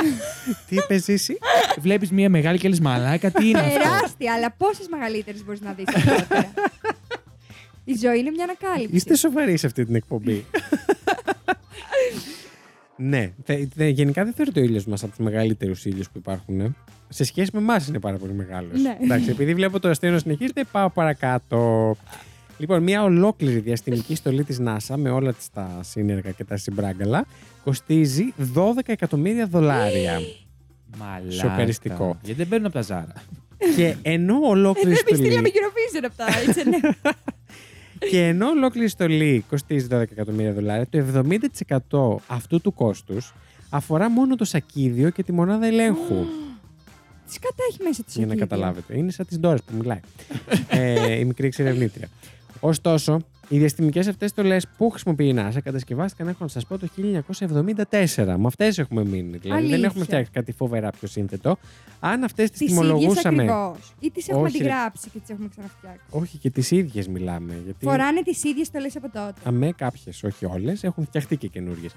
[0.68, 1.38] Τι είπες, Ζήση.
[1.80, 5.72] Βλέπεις μία μεγάλη και λες μαλάκα, τι είναι αυτό; Τεράστια, αλλά πόσες μεγαλύτερες μπορείς να
[5.72, 6.52] δεις αργότερα;
[7.84, 8.96] Η ζωή είναι μια ανακάλυψη.
[8.96, 10.44] Είστε σοβαροί σε αυτή την εκπομπή.
[12.96, 13.32] ναι.
[13.44, 16.60] Θε- θε- γενικά δεν θεωρείται ο ήλιος μας από τους μεγαλύτερους ήλιους που υπάρχουν.
[16.60, 16.74] ε.
[17.08, 18.80] Σε σχέση με εμάς είναι πάρα πολύ μεγάλος.
[18.80, 18.96] Ναι.
[19.02, 21.96] Εντάξει, επειδή βλέπω το αστείο να συνεχίζεται, πάω παρακάτω.
[22.58, 27.26] Λοιπόν, μια ολόκληρη διαστημική στολή της NASA με όλα της τα σύνεργα και τα συμπράγκαλα
[27.64, 30.20] κοστίζει 12 εκατομμύρια δολάρια.
[30.98, 31.32] Μαλάκα.
[31.32, 32.18] Σοκαριστικό.
[32.22, 33.12] Γιατί δεν παίρνουν από τα ζάρα.
[33.76, 35.28] και ενώ ολόκληρη Πρέπει στολή...
[35.28, 37.10] στείλαμε Eurovision από τα H&M.
[38.10, 41.22] Και ενώ ολόκληρη στολή κοστίζει 12 εκατομμύρια δολάρια, το
[42.28, 43.34] 70% αυτού του κόστους
[43.70, 46.24] αφορά μόνο το σακίδιο και τη μονάδα ελέγχου.
[47.32, 48.98] Τι κατά έχει μέσα τη για να καταλάβετε.
[48.98, 50.00] Είναι σαν τις Ντόρες που μιλάει.
[50.68, 52.08] ε, η μικρή εξερευνήτρια.
[52.64, 56.86] Ωστόσο, οι διαστημικές αυτές στολές που χρησιμοποιεί η NASA κατασκευάστηκαν, έχω να σας πω, το
[56.96, 58.36] 1974.
[58.38, 59.36] Με αυτές έχουμε μείνει.
[59.36, 59.86] Δηλαδή δεν Αλήθεια.
[59.86, 61.56] έχουμε φτιάξει κάτι φοβερά πιο σύνθετο.
[62.00, 63.42] Αν αυτές τις Τις ίδιες τιμολογούσαμε.
[63.42, 63.94] ακριβώς.
[64.00, 64.64] Ή τις έχουμε Όχι, ρε.
[64.64, 66.00] αντιγράψει και τις έχουμε ξαναφτιάξει.
[66.10, 67.60] Όχι και τις ίδιες μιλάμε.
[67.64, 67.84] Γιατί...
[67.84, 69.40] Φοράνε τις ίδιες στολές από τότε.
[69.44, 71.92] Αμέ κάποιες, όχι όλες, έχουν φτιαχτεί και καινούριες.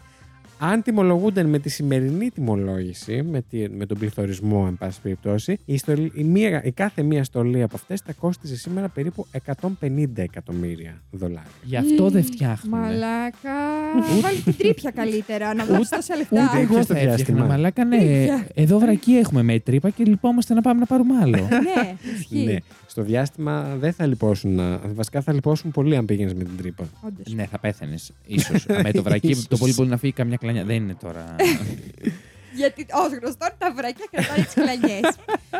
[0.59, 5.77] Αν τιμολογούνταν με τη σημερινή τιμολόγηση, με, τη, με τον πληθωρισμό, εν πάση περιπτώσει, η,
[5.77, 9.25] στολή, η, μία, η κάθε μία στολή από αυτές θα κόστιζε σήμερα περίπου
[9.81, 11.43] 150 εκατομμύρια δολάρια.
[11.63, 12.79] Γι' αυτό δεν φτιάχνουν.
[12.79, 13.51] Μαλάκα.
[14.21, 16.49] Βάλει την τρύπια καλύτερα, να δώσει τόσα λεφτά.
[16.51, 17.15] Ούτε εγώ στο θα έφτιαχνα.
[17.15, 17.45] διάστημα.
[17.45, 17.97] Μαλάκα, ναι.
[17.97, 18.47] Τρύπια.
[18.53, 21.37] Εδώ βρακή έχουμε με τρύπα και λυπόμαστε να πάμε να πάρουμε άλλο.
[21.49, 22.43] ναι, ισχύει.
[22.45, 22.55] Ναι.
[22.87, 24.51] Στο διάστημα δεν θα λυπώσουν.
[24.55, 26.83] να- Βασικά θα λυπώσουν πολύ αν πήγαινες με την τρύπα.
[27.01, 27.33] Όντως.
[27.33, 27.97] ναι, θα πέθανε.
[27.97, 28.13] σω.
[28.83, 29.47] με το βρακί Ίσως.
[29.47, 30.63] το πολύ μπορεί να φύγει καμιά κλανιά.
[30.63, 31.35] Δεν είναι τώρα.
[32.55, 35.15] Γιατί ως γνωστόν τα βρακιά κρατάνε τις κλανιές.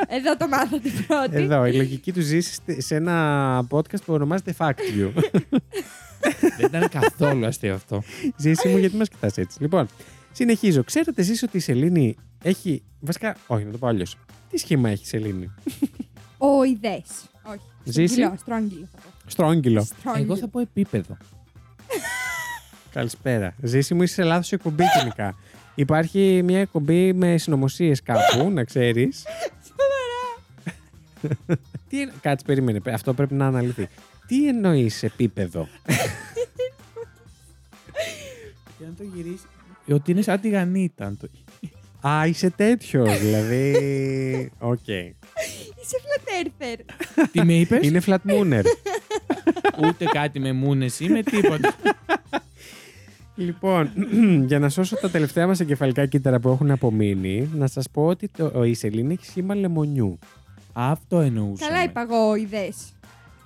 [0.08, 1.36] Εδώ το μάθατε πρώτη.
[1.36, 5.12] Εδώ, η λογική του ζήσει σε ένα podcast που ονομάζεται Fact You.
[6.58, 8.04] δεν ήταν καθόλου αστείο αυτό.
[8.38, 9.62] Ζήσει μου, γιατί μας κοιτάς έτσι.
[9.62, 9.88] Λοιπόν,
[10.32, 10.84] συνεχίζω.
[10.84, 12.84] Ξέρετε εσείς ότι η Σελήνη έχει.
[13.00, 14.18] Βασικά, όχι, να το πω αλλιώς.
[14.50, 15.52] Τι σχήμα έχει η Σελήνη;
[16.38, 17.02] Ο ιδέ.
[17.44, 17.60] Όχι.
[17.84, 19.30] Ζήση; Στρογγυλό, στρόγγυλο θα πω.
[19.30, 19.84] Στρόγγυλο.
[19.84, 20.24] Στρόγγυλο.
[20.26, 21.18] Εγώ θα πω επίπεδο.
[23.00, 23.54] Καλησπέρα.
[23.62, 25.36] Ζήση μου, είσαι σε λάθος εκπομπή γενικά.
[25.76, 29.26] Υπάρχει μια εκπομπή με συνωμοσίες κάπου, να ξέρεις.
[31.90, 32.80] Τι εννο- Κάτσε, περίμενε.
[32.92, 33.88] Αυτό πρέπει να αναλυθεί.
[34.28, 35.68] Τι εννοείς επίπεδο;
[38.78, 39.46] Για να το γυρίσει.
[39.90, 41.06] Ότι είναι σαν τηγανίτα.
[41.06, 41.30] αν το-
[42.10, 44.52] Α, είσαι τέτοιος, δηλαδή.
[44.60, 44.88] Οκ.
[44.88, 46.86] Είσαι flat earther.
[47.32, 48.64] Τι με είπες, Είναι flat mooner.
[49.88, 51.76] Ούτε κάτι με μούνε ή με τίποτα.
[53.36, 53.90] Λοιπόν,
[54.50, 58.28] για να σώσω τα τελευταία μας εγκεφαλικά κύτταρα που έχουν απομείνει, να σας πω ότι
[58.38, 60.20] το, η Σελήνη έχει σχήμα λεμονιού.
[60.74, 61.68] Αυτό εννοούσα.
[61.68, 62.76] Καλά είπα εγώ ιδέες.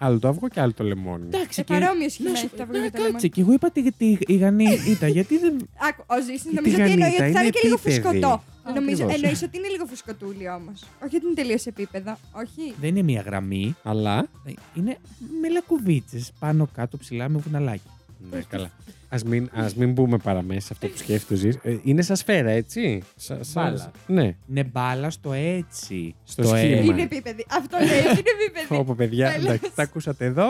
[0.02, 1.26] Άλλο το αυγό και άλλο το λεμόνι.
[1.26, 3.30] Εντάξει, Ε, και- παρόμοιος σχήμα Να σου- έχει το αυγό ναι, και το Κάτσε, λεμόνι.
[3.30, 5.08] και εγώ είπα τη, τη, η γανίτα.
[5.08, 5.54] γιατί δεν.
[5.90, 8.02] Άκου, ο Ζήσης Η νομίζω ότι τηγανίτα εννοεί ότι θα είναι είναι και λίγο επίπεδη.
[8.02, 8.32] φουσκωτό.
[8.64, 9.16] Α, Νομίζω ακριβώς.
[9.16, 10.84] εννοείς ότι είναι λίγο φουσκωτούλι όμως.
[11.06, 12.18] Όχι ότι είναι τελείως επίπεδο.
[12.32, 12.74] Όχι.
[12.82, 13.76] δεν είναι μία γραμμή.
[13.84, 14.28] Αλλά.
[14.74, 14.98] Είναι
[15.42, 17.90] με λακκουβίτσες πάνω κάτω ψηλά με βουναλάκι.
[18.32, 18.72] Ναι, καλά.
[19.10, 21.56] Α μην, ας μην μπούμε παραμέσα σε αυτό που σκέφτεται ο Ζής.
[21.64, 23.04] Ε, είναι σαν σφαίρα, έτσι.
[23.16, 23.92] Σα, σαν- Μπάλα.
[24.08, 24.36] Ναι.
[24.50, 26.16] Είναι μπάλα στο έτσι.
[26.24, 26.82] Στο σχήμα.
[26.82, 27.46] Είναι επίπεδη.
[27.50, 28.80] Αυτό λέει ότι είναι επίπεδη.
[28.80, 29.46] Όπω παιδιά, Τέλος.
[29.46, 30.46] εντάξει, τα ακούσατε εδώ.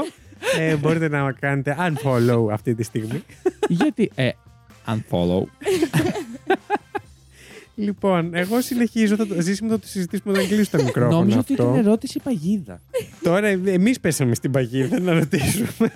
[0.60, 3.24] Ε, μπορείτε να κάνετε unfollow αυτή τη στιγμή.
[3.68, 4.12] Γιατί.
[4.16, 4.30] Ε,
[4.88, 5.44] unfollow.
[7.80, 9.16] Λοιπόν, εγώ συνεχίζω.
[9.16, 11.64] Θα το ζήσουμε, θα το συζητήσουμε όταν κλείσει το μικρόφωνο Νόμιζα ότι αυτό.
[11.66, 12.82] ήταν ερώτηση παγίδα.
[13.24, 15.92] Τώρα εμείς πέσαμε στην παγίδα να ρωτήσουμε.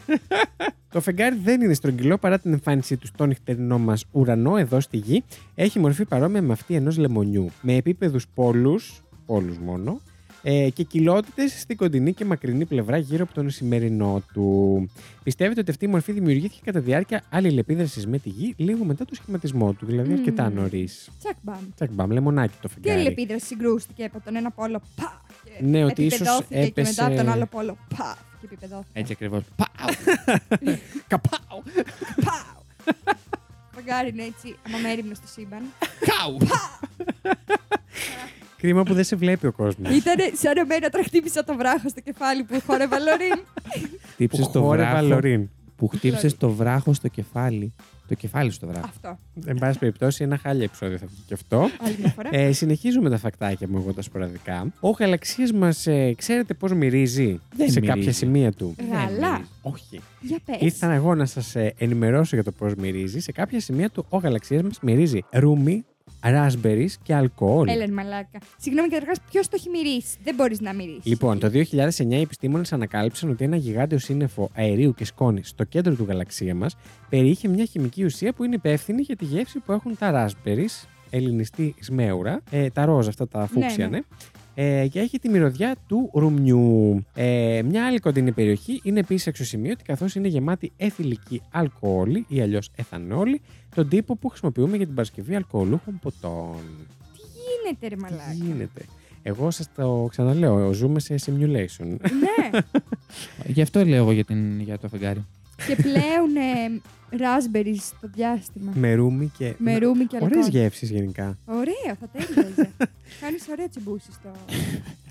[0.92, 4.98] το φεγγάρι δεν είναι στρογγυλό παρά την εμφάνισή του στο νυχτερινό μας ουρανό εδώ στη
[4.98, 5.24] γη.
[5.56, 7.52] Έχει μορφή παρόμοια με αυτή ενός λεμονιού.
[7.62, 10.02] Με επίπεδους πόλους, πόλους μόνο,
[10.46, 14.90] Ε, και κοιλότητες στην κοντινή και μακρινή πλευρά γύρω από τον σημερινό του.
[15.24, 19.06] Πιστεύετε ότι αυτή η μορφή δημιουργήθηκε κατά τη διάρκεια αλληλεπίδρασης με τη γη λίγο μετά
[19.06, 20.18] το σχηματισμό του, δηλαδή Μμμ.
[20.18, 21.10] αρκετά νωρίς.
[21.20, 21.60] Τσακ μπαμ.
[21.76, 23.00] Τσακ μπαμ, λεμονάκι το Τι φεγγάρι.
[23.00, 24.82] αλληλεπίδραση συγκρούστηκε από τον ένα πόλο.
[24.96, 25.22] Πα!
[25.44, 27.78] Και Ναι, ότι ίσως επιπεδώθηκε και έπεσε- μετά από τον άλλο πόλο.
[27.98, 28.18] Πα!
[28.40, 29.00] Και επιπεδώθηκε.
[29.00, 29.44] Έτσι ακριβώς.
[31.08, 31.62] Καπάω!
[32.26, 32.62] Πάω!
[33.76, 35.62] Φεγγάρι είναι έτσι, αμαμέριμνο στο σύμπαν.
[36.00, 36.38] Κάου!
[38.64, 39.96] Κρίμα που δεν σε βλέπει ο κόσμος.
[39.96, 43.44] Ήταν σαν εμένα τώρα χτύπησα το βράχο στο κεφάλι που χόρευα λωρίν.
[44.12, 45.50] Χτύπησες το Χόρευα βράχο Λωρίν.
[45.76, 47.74] που χτύπησες το βράχο στο κεφάλι.
[48.08, 48.86] Το κεφάλι στο βράχο.
[48.86, 49.18] Αυτό.
[49.46, 51.70] Εν πάση περιπτώσει, ένα χάλια επεισόδιο θα βγει και αυτό.
[51.86, 52.30] Άλλη μια φορά.
[52.32, 54.74] Ε, συνεχίζουμε τα φακτάκια μου εγώ τα σποραδικά.
[54.80, 57.98] Ο γαλαξία μας, ε, ξέρετε πώς μυρίζει; Δεν σε μυρίζει.
[58.00, 58.76] κάποια σημεία του.
[58.92, 59.42] Γαλά.
[59.62, 60.02] Όχι.
[60.22, 60.58] Για πες.
[60.60, 63.20] Ήρθα εγώ να σας ενημερώσω για το πώς μυρίζει.
[63.20, 65.86] Σε κάποια σημεία του ο γαλαξία μας μυρίζει ρούμι,
[66.24, 67.68] raspberries και αλκοόλ.
[67.68, 68.40] Έλεν μαλάκα.
[68.58, 71.06] Συγγνώμη, καταρχάς, ποιος το έχει μυρίσει; Δεν μπορείς να μυρίσεις.
[71.06, 75.94] Λοιπόν, το 2009 οι επιστήμονες ανακάλυψαν ότι ένα γιγάντιο σύννεφο αερίου και σκόνη στο κέντρο
[75.94, 76.76] του γαλαξία μας
[77.10, 81.76] περιείχε μια χημική ουσία που είναι υπεύθυνη για τη γεύση που έχουν τα raspberries, ελληνιστή
[81.80, 83.98] σμέουρα, ε, τα ροζ, αυτά τα φούξια, ναι.
[83.98, 84.04] ναι.
[84.56, 87.06] Ε, και έχει τη μυρωδιά του ρουμνιού.
[87.16, 92.70] Ε, μια άλλη κοντινή περιοχή είναι επίσης αξιοσημείωτη καθώς είναι γεμάτη εθιλική αλκοόλη ή αλλιώς
[92.76, 93.42] εθανόλη,
[93.76, 96.56] τον τύπο που χρησιμοποιούμε για την παρασκευή αλκοολούχων ποτών.
[97.64, 98.82] γίνεται, ρε Τι μαλάκα; γίνεται;
[99.24, 101.86] Εγώ σας το ξαναλέω, ζούμε σε simulation.
[101.88, 102.60] ναι.
[103.46, 105.26] Γι' αυτό λέω εγώ για, την, για το φεγγάρι.
[105.68, 108.72] και πλέον ε, raspberries στο διάστημα.
[108.76, 109.54] με ρούμι και.
[109.58, 110.62] Με ρούμι και Ωραίες αλκοόλ.
[110.62, 111.38] γεύσεις γενικά.
[111.46, 112.70] Ωραίο, θα τέριαζε.
[113.24, 114.30] Κάνεις ωραία τσιμπούση στο,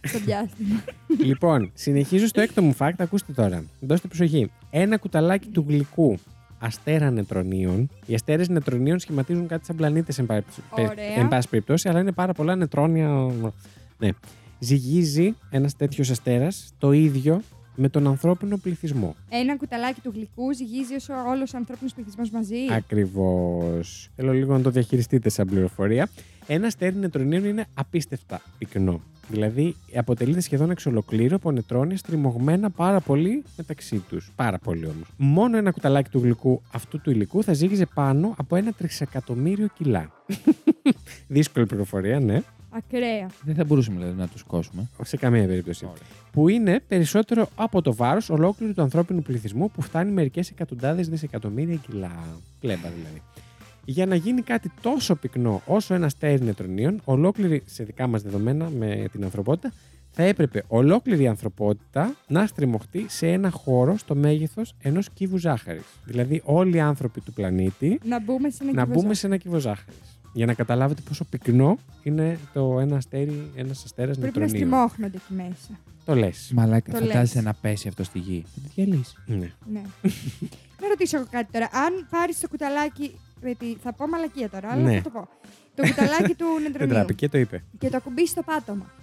[0.03, 0.85] στο διάστημα.
[1.18, 2.92] λοιπόν, συνεχίζω στο έκτο μου fact.
[2.98, 3.64] Ακούστε τώρα.
[3.81, 4.51] Δώστε προσοχή.
[4.70, 6.18] Ένα κουταλάκι του γλυκού
[6.59, 7.90] αστέρα νετρονίων.
[8.07, 10.44] Οι αστέρες νετρονίων σχηματίζουν κάτι σαν πλανήτες, εν, πα-
[10.75, 11.14] πε- Ωραία.
[11.16, 13.31] εν πάση περιπτώσει, αλλά είναι πάρα πολλά νετρόνια.
[13.98, 14.09] Ναι.
[14.59, 17.40] Ζυγίζει ένας τέτοιος αστέρας το ίδιο
[17.75, 19.17] με τον ανθρώπινο πληθυσμό.
[19.29, 22.57] Ένα κουταλάκι του γλυκού ζυγίζει όσο όλος ο ανθρώπινος πληθυσμός μαζί.
[22.71, 24.11] Ακριβώς.
[24.17, 26.09] Θέλω λίγο να το διαχειριστείτε σαν πληροφορία.
[26.47, 29.01] Ένα αστέρι νετρονίων είναι απίστευτα πυκνό.
[29.29, 34.33] Δηλαδή αποτελείται σχεδόν εξ ολοκλήρου από νετρόνια στριμωγμένα πάρα πολύ μεταξύ τους.
[34.37, 35.09] Πάρα πολύ όμως.
[35.17, 40.11] Μόνο ένα κουταλάκι του γλυκού αυτού του υλικού θα ζύγιζε πάνω από ένα τρισεκατομμύριο κιλά.
[41.29, 42.43] Δύσκολη πληροφορία, ναι.
[42.77, 43.31] Ακραία.
[43.45, 44.89] Δεν θα μπορούσαμε δηλαδή, να τους κόσουμε.
[45.03, 45.85] Σε καμία περίπτωση.
[45.85, 46.03] Ωραία.
[46.33, 51.77] Που είναι περισσότερο από το βάρος ολόκληρου του ανθρώπινου πληθυσμού που φτάνει μερικές εκατοντάδες δισεκατομμύρια
[51.77, 52.13] κιλά.
[52.61, 53.23] Πλέμπα δηλαδή.
[53.85, 58.69] Για να γίνει κάτι τόσο πυκνό όσο ένα αστέρι νετρονίων, ολόκληρη σε δικά μας δεδομένα
[58.79, 59.73] με την ανθρωπότητα,
[60.15, 65.85] θα έπρεπε ολόκληρη η ανθρωπότητα να στριμωχτεί σε ένα χώρο στο μέγεθος ενός κύβου ζάχαρης.
[66.05, 69.01] Δηλαδή, όλοι οι άνθρωποι του πλανήτη Να μπούμε σε ένα να κυβοζά.
[69.01, 70.01] μπούμε σε ένα κύβο ζάχαρης.
[70.33, 74.68] Για να καταλάβετε πόσο πυκνό είναι το ένα αστέρι, ένας αστέρας Πρέπει να νετρονίων.
[74.71, 75.79] στριμώχνονται εκεί μέσα.
[76.05, 76.51] Το λες.
[76.55, 77.45] Μαλάκα, Το φαντάζεσαι λες.
[77.45, 78.45] να πέσει αυτό στη γη.
[78.55, 79.14] Θα τη διαλύσει.
[79.27, 79.51] Ναι.
[79.73, 79.83] Ναι.
[80.81, 81.68] να ρωτήσω εγώ κάτι τώρα.
[81.73, 83.18] Αν πάρεις το κουταλάκι.
[83.42, 84.97] Γιατί θα πω μαλακία τώρα, αλλά Ναι.
[84.97, 85.29] θα το πω.
[85.75, 87.64] Το κουταλάκι του Δεν νετρονίου τράπηκε, το είπε.
[87.79, 88.87] και το ακουμπήσει στο πάτωμα.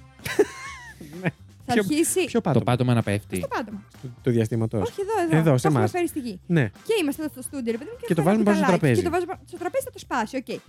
[1.22, 1.30] Ναι.
[1.66, 2.26] Θα Ποιο- αρχίσει.
[2.26, 3.36] Ποιο Το πάτωμα; πάτωμα να πέφτει.
[3.38, 3.82] Στο πάτωμα.
[4.02, 4.78] του, του διαστήματο.
[4.80, 5.38] Όχι εδώ, εδώ.
[5.38, 5.92] Εδώ, το σε έχουμε εμάς.
[5.92, 6.40] φέρει στη γη.
[6.48, 6.70] Ναι.
[6.84, 8.66] Και είμαστε εδώ στο στούντιο, ρε παιδί μου, Και το έχουμε ένα βάζουμε πάνω στο
[8.66, 8.80] κουταλάκι.
[8.80, 9.02] τραπέζι.
[9.02, 10.60] Και το βάζουμε στο τραπέζι θα το σπάσει, οκ.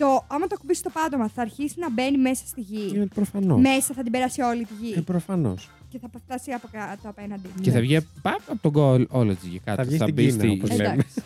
[0.00, 2.92] Το, άμα το ακουμπήσεις στο πάτωμα, θα αρχίσει να μπαίνει μέσα στη γη.
[2.94, 3.60] Είναι προφανώς.
[3.60, 4.94] Μέσα θα την περάσει όλη τη γη.
[4.96, 5.70] Ε, προφανώς.
[5.88, 7.48] Και θα φτάσει από κάτω απέναντι.
[7.60, 9.82] Και θα βγει παπ, από τον κόλ όλο τη γη κάτω.
[9.82, 10.82] Θα βγει στην μπει Κίνα, όπως λέμε.
[10.82, 11.22] Εντάξει.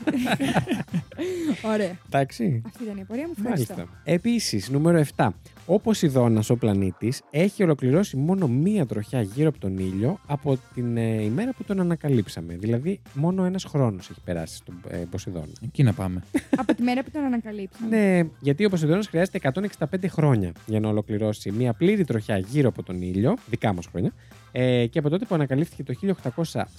[1.72, 1.98] Ωραία.
[2.06, 2.62] Εντάξει.
[2.66, 3.34] Αυτή ήταν η απορία μου.
[3.38, 3.74] Ευχαριστώ.
[3.74, 4.00] Μάλιστα.
[4.04, 5.28] Επίσης, νούμερο 7.
[5.66, 10.96] Ο Ποσειδώνας, ο πλανήτης, έχει ολοκληρώσει μόνο μία τροχιά γύρω από τον ήλιο από την
[10.96, 12.54] ε, ημέρα που τον ανακαλύψαμε.
[12.54, 15.52] Δηλαδή, μόνο ένας χρόνος έχει περάσει στον ε, Ποσειδώνα.
[15.64, 16.22] Εκεί να πάμε.
[16.60, 17.96] από τη μέρα που τον ανακαλύψαμε.
[17.96, 19.52] Ναι, γιατί ο Ποσειδώνας χρειάζεται
[19.90, 24.12] 165 χρόνια για να ολοκληρώσει μία πλήρη τροχιά γύρω από τον ήλιο, δικά μας χρόνια.
[24.52, 25.94] Ε, και από τότε που ανακαλύφθηκε το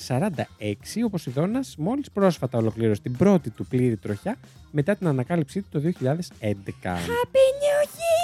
[0.07, 4.37] 1846, ο Ποσειδώνας μόλις πρόσφατα ολοκλήρωσε την πρώτη του πλήρη τροχιά
[4.71, 5.93] μετά την ανακάλυψή του το 2011.
[6.41, 8.14] Happy New Year!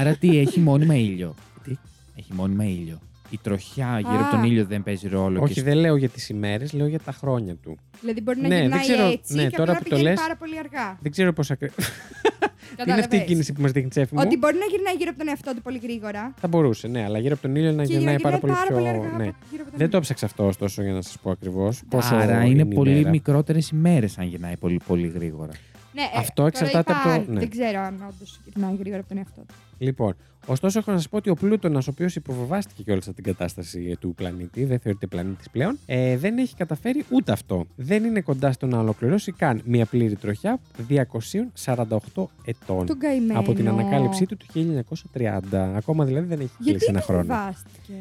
[0.00, 1.34] Άρα τι, έχει μόνιμα ήλιο.
[1.64, 1.76] Τι;
[2.18, 2.98] Έχει μόνιμα ήλιο.
[3.30, 4.20] Η τροχιά γύρω Α.
[4.20, 5.42] από τον ήλιο δεν παίζει ρόλο.
[5.42, 5.62] Όχι, και...
[5.62, 7.78] δεν λέω για τις ημέρες, λέω για τα χρόνια του.
[8.00, 10.08] Δηλαδή μπορεί να Ναι, δεν γυρνάει ξέρω- έτσι ναι, και τώρα απλά που το πηγαίνει
[10.14, 10.98] λες- πάρα πολύ αργά.
[11.02, 11.74] Δεν ξέρω πώς ακριβώ.
[12.86, 13.24] Είναι αυτή η Κατάλαβες.
[13.28, 14.20] κίνηση που μας δείχνει τσέφι μου.
[14.24, 16.34] Ότι μπορεί να γυρνάει γύρω από τον εαυτό του πολύ γρήγορα.
[16.40, 18.76] Θα μπορούσε, ναι, αλλά γύρω από τον ήλιο να και γυρνάει πάρα πολύ πιο.
[18.76, 18.96] αργά ναι.
[18.98, 21.82] από- γύρω από τον Δεν το έψαξα αυτό ωστόσο για να σας πω ακριβώς.
[22.10, 23.10] Άρα είναι η πολύ ημέρα.
[23.10, 25.52] μικρότερες ημέρες αν γυρνάει πολύ, πολύ γρήγορα.
[25.98, 27.24] Ναι, ε, Αυτό τώρα εξαρτάται είπα από το- αν.
[27.28, 27.38] ναι.
[27.40, 29.54] Δεν ξέρω αν όντως γυρνάει γρήγορα από τον εαυτό του.
[29.78, 33.24] Λοιπόν, ωστόσο έχω να σας πω ότι ο Πλούτονας, ο οποίος υποβεβάστηκε κιόλας από την
[33.24, 37.66] κατάσταση ε, του πλανήτη, δεν θεωρείται πλανήτης πλέον, ε, δεν έχει καταφέρει ούτε αυτό.
[37.76, 40.58] Δεν είναι κοντά στο να ολοκληρώσει καν μια πλήρη τροχιά
[40.88, 42.86] 248 ετών.
[42.86, 43.38] Τον καημένο.
[43.40, 44.46] Από την ανακάλυψή του του
[45.12, 45.72] 1930.
[45.76, 47.22] Ακόμα δηλαδή δεν έχει Γιατί κλείσει ένα δεν χρόνο.
[47.34, 47.92] φοβάστηκε;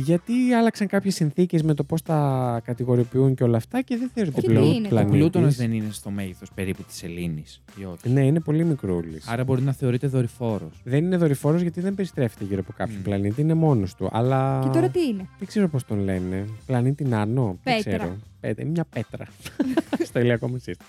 [0.00, 4.40] Γιατί άλλαξαν κάποιες συνθήκες με το πώς τα κατηγοριοποιούν και όλα αυτά και δεν θεωρείται
[4.40, 5.18] Και πλέον τι είναι το Ο πλανήτης.
[5.18, 7.62] Πλούτονα δεν είναι στο μέγεθος περίπου της Ελλήνης.
[8.04, 9.28] Ναι, είναι πολύ μικρούλης.
[9.28, 10.80] Άρα μπορεί να θεωρείται δορυφόρος.
[10.84, 13.02] Δεν είναι δορυφόρος γιατί δεν περιστρέφεται γύρω από κάποιο Μμ.
[13.02, 14.08] πλανήτη, είναι μόνος του.
[14.12, 14.60] Αλλά.
[14.62, 16.44] Και τώρα τι είναι; Δεν ξέρω πώς τον λένε.
[16.66, 17.58] Πλανήτη Νάνο.
[17.62, 17.96] Δεν Πέτρα.
[17.96, 18.16] ξέρω.
[18.40, 18.64] Πέτρα.
[18.66, 19.26] Μια πέτρα.
[20.08, 20.88] Στο ηλιακό μα σύστημα.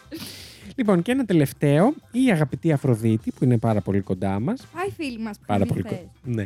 [0.80, 1.94] Λοιπόν, και ένα τελευταίο.
[2.12, 4.62] Η αγαπητή Αφροδίτη, που είναι πάρα πολύ κοντά μας.
[4.74, 6.00] Πάει φίλοι μας που Πάρα είχαν πολύ χθες.
[6.24, 6.36] κοντά.
[6.36, 6.46] Ναι.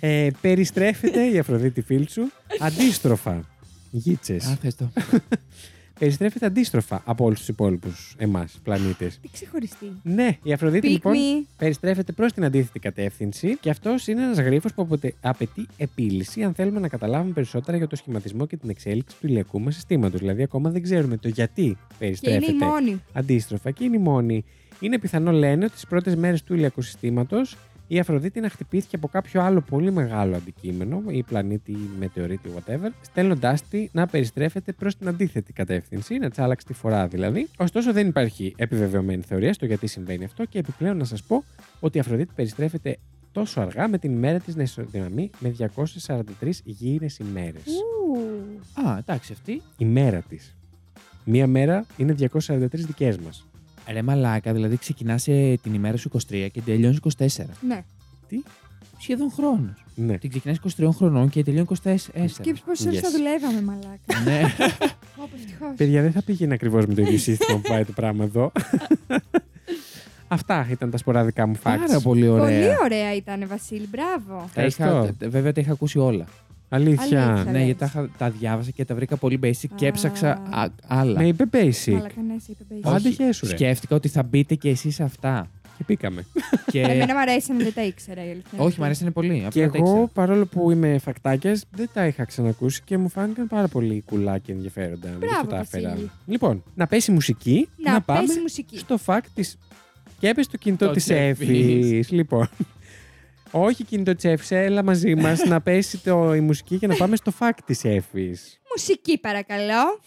[0.00, 2.30] Ε, περιστρέφεται η Αφροδίτη φίλη σου
[2.60, 3.40] αντίστροφα.
[3.90, 4.36] Γίτσε.
[6.02, 6.24] Α, θες το.
[6.24, 9.18] περιστρέφεται αντίστροφα από όλους τους υπόλοιπους εμάς πλανήτες.
[9.22, 9.86] Τι ξεχωριστή.
[10.02, 11.46] Ναι, η Αφροδίτη Pick λοιπόν me.
[11.56, 16.54] περιστρέφεται προς την αντίθετη κατεύθυνση και αυτός είναι ένας γρίφος που αποτε- απαιτεί επίλυση αν
[16.54, 20.20] θέλουμε να καταλάβουμε περισσότερα για το σχηματισμό και την εξέλιξη του ηλιακού μας συστήματος.
[20.20, 23.02] Δηλαδή, ακόμα δεν ξέρουμε το γιατί Και είναι περιστρέφεται η μόνη.
[23.12, 24.44] αντίστροφα και είναι η μόνη.
[24.80, 27.56] Είναι πιθανό, λένε, ότι τις πρώτες μέρες του ηλιακού συστήματος
[27.94, 32.90] η Αφροδίτη να χτυπήθηκε από κάποιο άλλο πολύ μεγάλο αντικείμενο, ή πλανήτη, ή μετεωρίτη, whatever,
[33.00, 37.48] στέλνοντάς τη να περιστρέφεται προς την αντίθετη κατεύθυνση, να της άλλαξε τη φορά δηλαδή.
[37.56, 41.44] Ωστόσο, δεν υπάρχει επιβεβαιωμένη θεωρία στο γιατί συμβαίνει αυτό και επιπλέον να σας πω
[41.80, 42.96] ότι η Αφροδίτη περιστρέφεται
[43.32, 45.54] τόσο αργά με την ημέρα της να ισοδυναμεί με
[46.40, 47.58] 243 γύρες ημέρε.
[47.64, 48.88] Ου.
[48.88, 49.62] Α, εντάξει, αυτή.
[49.78, 50.56] Η μέρα της.
[51.24, 53.46] Μία μέρα είναι 243 δικές μας.
[53.90, 55.22] Ρε μαλάκα, δηλαδή ξεκινάς
[55.62, 57.26] την ημέρα σου 23 και τελειώνεις 24.
[57.68, 57.84] Ναι.
[58.98, 59.84] Σχεδόν χρόνος.
[59.94, 60.18] Ναι.
[60.18, 61.96] Την ξεκινάς 23 χρονών και τελειώνει 24.
[62.26, 63.02] Σκέψου πόσες ώρες Yes.
[63.02, 64.20] θα δουλεύαμε, μαλάκα.
[64.24, 64.40] ναι.
[65.16, 65.74] Πω, πω, ευτυχώς.
[65.76, 68.52] Παιδιά, δεν θα πήγαινε ακριβώς με το ίδιο σύστημα που πάει το πράγμα εδώ.
[70.28, 71.60] Αυτά ήταν τα σποραδικά μου facts.
[71.62, 72.44] Πάρα πολύ ωραία.
[72.44, 73.88] Πολύ ωραία ήταν, Βασίλη.
[73.90, 74.50] Μπράβο.
[74.54, 75.28] Τα είχα, Ευχαριστώ.
[75.28, 76.24] βέβαια τα είχα ακούσει όλα.
[76.74, 77.02] Αλήθεια.
[77.26, 77.44] Αλήθεια.
[77.44, 77.64] Ναι, λες.
[77.64, 79.88] γιατί τα, είχα- τα διάβασα και τα βρήκα πολύ basic και Α.
[79.88, 81.18] έψαξα α, άλλα.
[81.20, 81.92] Με είπε basic.
[81.92, 82.92] Μαλάκα, ναι, σε είπε basic.
[82.94, 83.52] Άντε χέσου, ρε.
[83.56, 85.50] Σκέφτηκα ότι θα μπείτε και εσείς σε αυτά.
[85.78, 86.24] Και πήκαμε.
[86.70, 86.80] και...
[86.80, 88.48] Εμένα μου αρέσαν, δεν τα ήξερα η αλήθεια.
[88.52, 88.78] είναι Όχι, αυτή.
[88.80, 89.36] μου αρέσανε πολύ.
[89.46, 90.06] Απλά και τα εγώ, ήξερα.
[90.06, 94.52] παρόλο που είμαι φακτάκιας, δεν τα είχα ξανακούσει και μου φάνηκαν πάρα πολύ κουλά και
[94.52, 95.08] ενδιαφέροντα.
[95.20, 95.88] Γι' αυτό τα έφερα.
[95.90, 96.10] Βασίλη.
[96.26, 98.78] Λοιπόν, να πέσει μουσική, Να, να, πάμε πέσει μουσική.
[98.78, 99.52] στο fact τη.
[100.18, 101.48] Και έπεσε το κινητό Το της Τσέφης.
[101.48, 102.14] Εφη.
[102.14, 102.48] Λοιπόν.
[103.54, 107.16] Όχι κινητό τη Εφη, έλα μαζί μας να πέσει το, η μουσική και να πάμε
[107.16, 108.36] στο fact της Εφη.
[108.76, 109.98] Μουσική, παρακαλώ.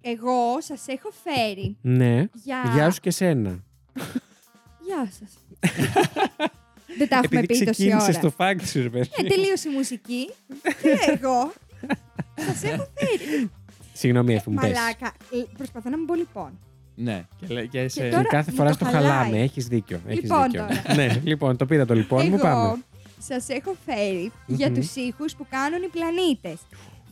[0.00, 2.24] Εγώ σας έχω φέρει Ναι.
[2.32, 2.70] για...
[2.74, 3.64] Γεια σου και σένα.
[4.80, 5.30] Γεια σας.
[6.98, 8.20] Δεν τα έχουμε Επειδή πει τόση ξεκίνησε ώρα.
[8.20, 9.08] το fact σου, ρε παιδί.
[9.16, 10.30] Ε, τελείωσε η μουσική.
[10.82, 11.52] και εγώ
[12.36, 13.50] σας έχω φέρει.
[14.04, 14.72] Συγγνώμη, Εφη μου πες.
[14.72, 16.58] Μαλάκα, ε, προσπαθώ να μην πω λοιπόν.
[16.96, 18.02] Ναι, και, λέ- και σε...
[18.02, 19.02] Και τώρα κάθε μου φορά το στο χαλάει.
[19.10, 19.38] χαλάμε.
[19.42, 20.00] Έχεις δίκιο.
[20.06, 20.60] Έχεις Λοιπόν, δίκιο.
[20.66, 20.82] τώρα.
[20.98, 22.34] ναι, λοιπόν, το πήρα το λοιπόν μου.
[22.34, 22.76] Εγώ Πάμε.
[23.18, 24.74] σας έχω φέρει για Μμμ.
[24.74, 26.60] τους ήχους που κάνουν οι πλανήτες.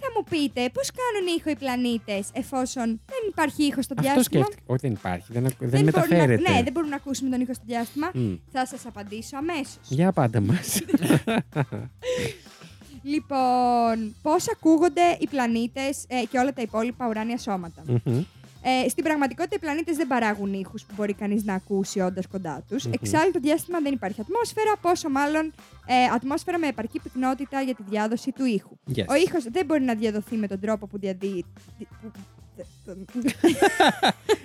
[0.04, 4.42] Θα μου πείτε πώς κάνουν ήχο οι πλανήτες εφόσον δεν υπάρχει ήχο στο Αυτό διάστημα;
[4.44, 4.72] σκέφτηκα.
[4.72, 5.26] Όχι, δεν υπάρχει.
[5.32, 6.42] Δεν, ακου- δεν, μπορούν μεταφέρεται.
[6.42, 8.10] Να, ναι, δεν μπορούμε να ακούσουμε τον ήχο στο διάστημα.
[8.14, 8.32] Μμ.
[8.52, 9.78] Θα σας απαντήσω αμέσως.
[9.88, 10.80] Για πάντα μας.
[13.02, 17.82] Λοιπόν, πώς ακούγονται οι πλανήτες ε, και όλα τα υπόλοιπα ουράνια σώματα.
[18.64, 22.62] Ε, στην πραγματικότητα, οι πλανήτες δεν παράγουν ήχους που μπορεί κανείς να ακούσει όντας κοντά
[22.68, 22.84] τους.
[22.84, 22.92] Μμμ.
[22.92, 25.52] Εξάλλου, το διάστημα δεν υπάρχει ατμόσφαιρα, πόσο μάλλον
[25.86, 28.76] ε, ατμόσφαιρα με επαρκή πυκνότητα για τη διάδοση του ήχου.
[28.96, 29.04] Yes.
[29.08, 31.44] Ο ήχος δεν μπορεί να διαδοθεί με τον τρόπο που, διαδί...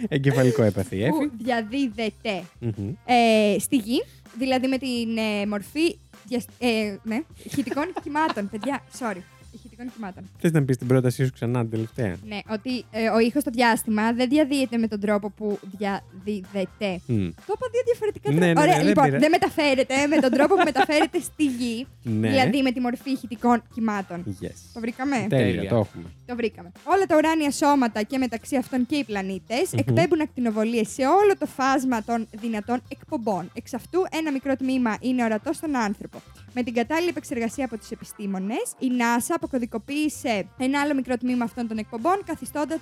[0.10, 1.10] Εγκεφαλικό έπαθι, Εφη.
[1.12, 2.94] που διαδίδεται Μμμ.
[3.06, 4.04] ε, στη γη,
[4.38, 6.46] δηλαδή με την ε, μορφή διασ...
[6.60, 8.50] ε, ναι, ηχητικών κυμάτων.
[8.50, 9.18] Παιδιά, sorry.
[9.52, 10.24] Ηχητικών κυμάτων.
[10.40, 12.16] Θες να πεις την πρότασή σου ξανά την τελευταία.
[12.28, 17.00] Ναι, ότι ε, ο ήχος στο διάστημα δεν διαδίδεται με τον τρόπο που διαδίδεται.
[17.06, 17.28] Μμ.
[17.48, 18.54] Το είπα δύο διαφορετικά Ναι, τρόπια.
[18.54, 21.88] ναι, Ωραία, ναι, δεν λοιπόν, πειρά- δεν μεταφέρεται με τον τρόπο που μεταφέρεται στη γη.
[22.04, 22.30] Ναι.
[22.30, 24.38] Δηλαδή με τη μορφή ηχητικών κυμάτων.
[24.42, 24.52] Yes.
[24.74, 25.70] Το βρήκαμε; Τέλεια, Τέλεια.
[25.70, 26.06] το έχουμε.
[26.28, 26.72] Το βρήκαμε.
[26.84, 29.80] Όλα τα ουράνια σώματα και μεταξύ αυτών και οι πλανήτες Μμμ.
[29.80, 33.50] εκπέμπουν ακτινοβολίες σε όλο το φάσμα των δυνατών εκπομπών.
[33.54, 36.22] Εξ αυτού, ένα μικρό τμήμα είναι ορατό στον άνθρωπο.
[36.54, 41.68] Με την κατάλληλη επεξεργασία από τους επιστήμονες, η NASA αποκωδικοποίησε ένα άλλο μικρό τμήμα αυτών
[41.68, 42.80] των εκπομπών, καθιστώντας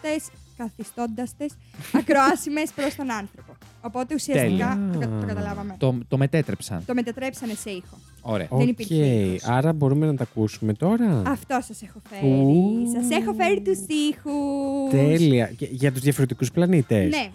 [1.37, 1.45] τις
[1.93, 3.53] ακροάσιμες προς τον άνθρωπο.
[3.81, 4.47] Οπότε ουσιαστικά.
[4.47, 4.89] Τέλεια.
[4.93, 5.75] Το, κα- το καταλάβαμε.
[5.79, 6.83] Το, το μετέτρεψαν.
[6.85, 7.97] Το μετατρέψανε σε ήχο.
[8.27, 8.47] Ωραία.
[8.51, 9.43] Δεν υπήρχε Οκ, ήχος.
[9.49, 11.21] άρα μπορούμε να τα ακούσουμε τώρα.
[11.27, 12.31] Αυτό σας έχω φέρει.
[12.31, 12.73] Ου.
[12.93, 13.77] Σας έχω φέρει τους
[14.09, 14.89] ήχους.
[14.91, 15.45] Τέλεια.
[15.57, 17.09] Και για τους διαφορετικούς πλανήτες.
[17.09, 17.29] Ναι.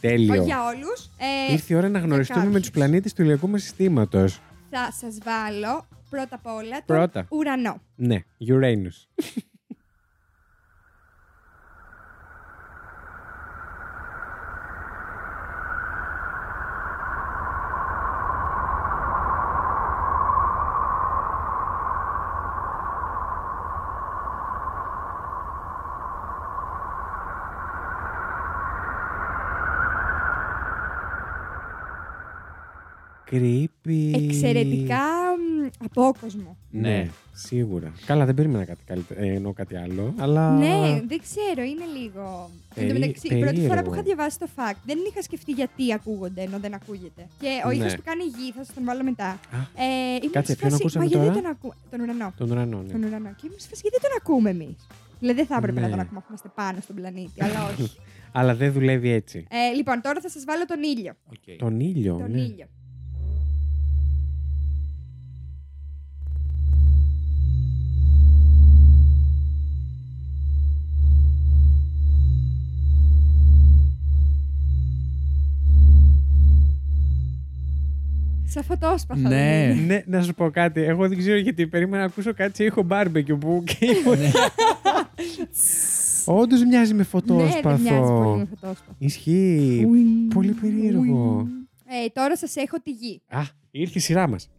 [0.00, 0.32] Τέλειο.
[0.34, 1.10] Όχι για όλους.
[1.48, 2.62] Ε, Ήρθε η ώρα να γνωριστούμε με κάποιους.
[2.62, 4.40] τους πλανήτες του ηλιακού μας συστήματος.
[4.70, 7.26] θα σας βάλω πρώτα απ' όλα τον Πρώτα.
[7.30, 7.80] ουρανό.
[7.96, 9.24] Ναι, Uranus.
[33.30, 34.10] Creepy.
[34.14, 34.96] Εξαιρετικά
[35.38, 36.56] μ, απόκοσμο.
[36.70, 37.92] Ναι, σίγουρα.
[38.06, 40.14] Καλά, δεν περίμενα κάτι, καλύτερο, ε, εννοώ κάτι άλλο.
[40.18, 40.50] Αλλά.
[40.50, 42.50] Ναι, δεν ξέρω, είναι λίγο.
[42.74, 43.82] Εν τω Περί- μεταξύ, η πρώτη φορά περίεργο.
[43.88, 47.26] που είχα διαβάσει το fact, δεν είχα σκεφτεί γιατί ακούγονται ενώ δεν ακούγεται.
[47.40, 47.96] Και ο ήχος Ναι.
[47.96, 49.26] που κάνει γη, θα σας τον βάλω μετά.
[49.28, 49.38] Α,
[49.82, 51.72] Ε, ήμουν Κάτσε, σε ποιον φάση, ακούσαμε Μα γιατί τώρα; τον ακού...
[51.90, 52.32] Τον ουρανό.
[52.36, 52.92] τον ουρανό, ναι.
[52.92, 53.30] Τον ουρανό.
[53.38, 54.76] Και ήμουν σε φάση, γιατί τον ακούμε εμείς;
[55.20, 55.86] Δηλαδή δεν θα έπρεπε Ναι.
[55.86, 57.90] να τον ακούμε αφού είμαστε πάνω στον πλανήτη, αλλά όχι.
[58.38, 59.46] Αλλά δεν δουλεύει έτσι.
[59.50, 61.12] Ε, λοιπόν, τώρα θα σας βάλω τον ήλιο.
[61.34, 61.56] Οκ.
[61.58, 62.16] Τον ήλιο.
[62.20, 62.40] Τον ναι.
[62.40, 62.66] ήλιο.
[78.56, 79.20] Σαν φωτόσπαθα.
[79.20, 79.28] Ναι.
[79.28, 80.04] δεν είναι.
[80.06, 80.80] Ναι, να σου πω κάτι.
[80.82, 83.64] Εγώ δεν ξέρω γιατί περίμενα να ακούσω κάτι σε ήχο barbecue που.
[86.24, 87.70] Όντως μοιάζει με Ναι, φωτόσπαθο.
[87.70, 88.94] δεν μοιάζει πολύ με φωτόσπαθο.
[88.98, 89.86] Ισχύει.
[89.88, 91.00] Ουιν, πολύ περίεργο.
[91.36, 91.46] ουιν.
[92.04, 93.22] Ε, τώρα σας έχω τη γη.
[93.28, 93.40] Α,
[93.70, 94.50] ήρθε η σειρά μας.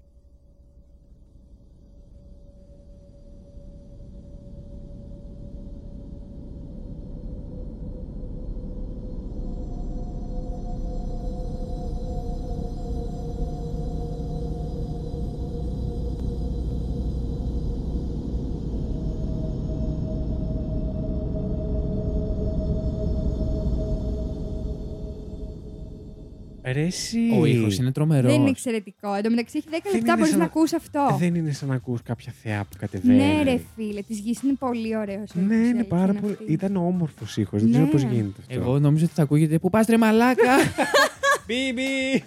[27.40, 28.32] Ο ήχος είναι τρομερός.
[28.32, 29.14] Δεν είναι εξαιρετικό.
[29.14, 31.16] Εν τω μεταξύ έχει 10 Δεν λεπτά είναι μπορείς σαν να να- ακούς αυτό.
[31.20, 33.18] Δεν είναι σαν να ακούς κάποια θεά που κατεβαίνει.
[33.18, 35.30] Ναι, ρε φίλε, της γης είναι πολύ ωραίος.
[35.34, 36.38] Ναι, είναι πάρα πολύ.
[36.48, 37.62] Ήταν όμορφος ήχος.
[37.62, 37.76] Δεν Ναι.
[37.78, 38.54] ξέρω πώς γίνεται αυτό.
[38.54, 40.56] Εγώ νόμιζα ότι θα ακούγεται Πού πας ρε μαλάκα;
[41.48, 42.24] Μπιμπι!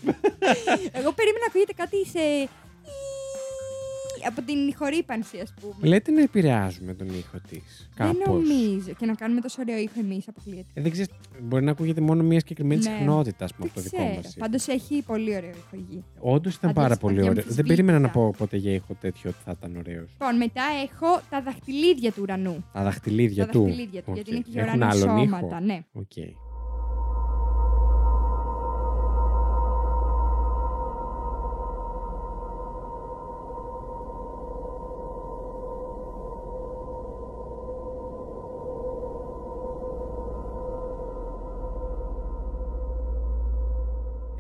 [0.93, 2.49] Εγώ περίμενα να ακούγεται κάτι σε.
[4.27, 5.89] Από την ηχορύπανση, ας πούμε.
[5.89, 7.89] Λέτε να επηρεάζουμε τον ήχο της.
[7.97, 8.27] Δεν Κάπως.
[8.49, 8.93] νομίζω.
[8.99, 10.67] Και να κάνουμε τόσο ωραίο ήχο εμείς αποκλείεται.
[10.75, 11.11] Ε, δεν ξέρεις,
[11.43, 12.91] μπορεί να ακούγεται μόνο μια συγκεκριμένη Ναι.
[12.91, 14.21] συχνότητα ας πούμε, Δεν από το δικό ξέρω.
[14.25, 14.35] μας.
[14.39, 16.05] Πάντως έχει πολύ ωραίο ήχο η γη.
[16.19, 17.25] Όντως ήταν Αντί- πάρα πολύ ωραίο.
[17.25, 17.75] Δεν αδιαμφισβήτητα.
[17.75, 20.01] περίμενα να πω ποτέ για ήχο τέτοιο ότι θα ήταν ωραίο.
[20.01, 22.65] Λοιπόν, μετά έχω τα δαχτυλίδια του ουρανού.
[22.73, 23.63] Τα δαχτυλίδια τα του.
[23.63, 24.15] δαχτυλίδια του, Οκ.
[24.15, 25.37] γιατί είναι και Έχουν ουράνια άλλον ήχο.
[25.37, 25.61] σώματα.
[25.61, 25.81] Ναι.
[25.93, 26.13] Οκ.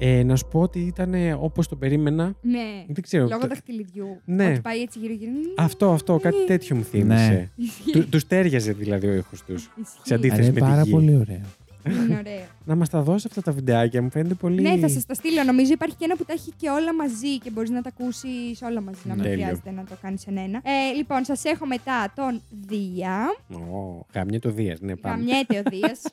[0.02, 2.34] Ε, να σου πω ότι ήταν όπως το περίμενα.
[2.40, 2.84] ναι.
[2.88, 3.26] Δεν ξέρω.
[3.28, 4.20] Λόγω το- δαχτυλιδιού.
[4.24, 4.50] Ναι.
[4.50, 5.30] Ότι πάει έτσι γύρω-γύρω.
[5.56, 6.44] Αυτό, αυτό, κάτι Ναι.
[6.44, 7.50] τέτοιο μου θύμισε.
[7.56, 7.90] Ισχύει.
[7.92, 9.70] Του τους τέριαζε δηλαδή ο ήχος τους.
[9.82, 10.00] Ισχύει.
[10.02, 10.90] σε αντίθεση Είναι με τη πάρα γη.
[10.90, 11.40] πολύ ωραίο.
[11.86, 12.42] Είναι ωραίο.
[12.64, 14.62] Να μας τα δώσει αυτά τα βιντεάκια, μου φαίνεται πολύ.
[14.62, 15.42] Ναι, θα σας τα στείλω.
[15.44, 18.62] Νομίζω υπάρχει και ένα που τα έχει και όλα μαζί και μπορείς να τα ακούσεις
[18.62, 18.98] όλα μαζί.
[19.04, 19.38] Να μην Τέλειο.
[19.42, 20.60] χρειάζεται να το κάνεις εν ένα.
[20.64, 23.34] Ε, λοιπόν, σας έχω μετά τον Δία.
[23.52, 25.16] Ω, γαμιέ το Δίας, ναι, πάμε.
[25.16, 26.02] Γαμιέται ο Δίας.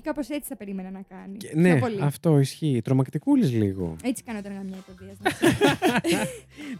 [0.00, 1.36] Η γη κάπως έτσι θα περίμενα να κάνει.
[1.36, 1.98] Και- Πιο ναι, πολύ.
[2.02, 2.80] αυτό ισχύει.
[2.84, 3.96] Τρομακτικούλης λίγο.
[4.04, 5.16] Έτσι κάνω όταν γαμιέται ο Δίας.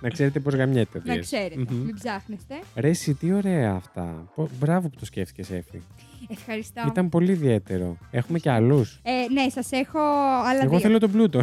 [0.01, 1.27] να ξέρετε πώς γαμιέται ο να Δίας.
[1.27, 1.65] ξέρετε.
[1.71, 1.85] Μμμ.
[1.85, 2.55] Μην ψάχνεστε.
[2.77, 4.31] Ρε, εσύ, τι ωραία αυτά.
[4.35, 5.83] Πο- Μπράβο που το σκέφτηκες, Εφη.
[6.29, 6.83] Ευχαριστώ.
[6.89, 7.97] Ήταν πολύ ιδιαίτερο.
[8.11, 9.99] Έχουμε και άλλους; Ε, ναι, σας έχω
[10.45, 10.79] άλλα Εγώ δύο.
[10.81, 11.43] θέλω τον πλούτο.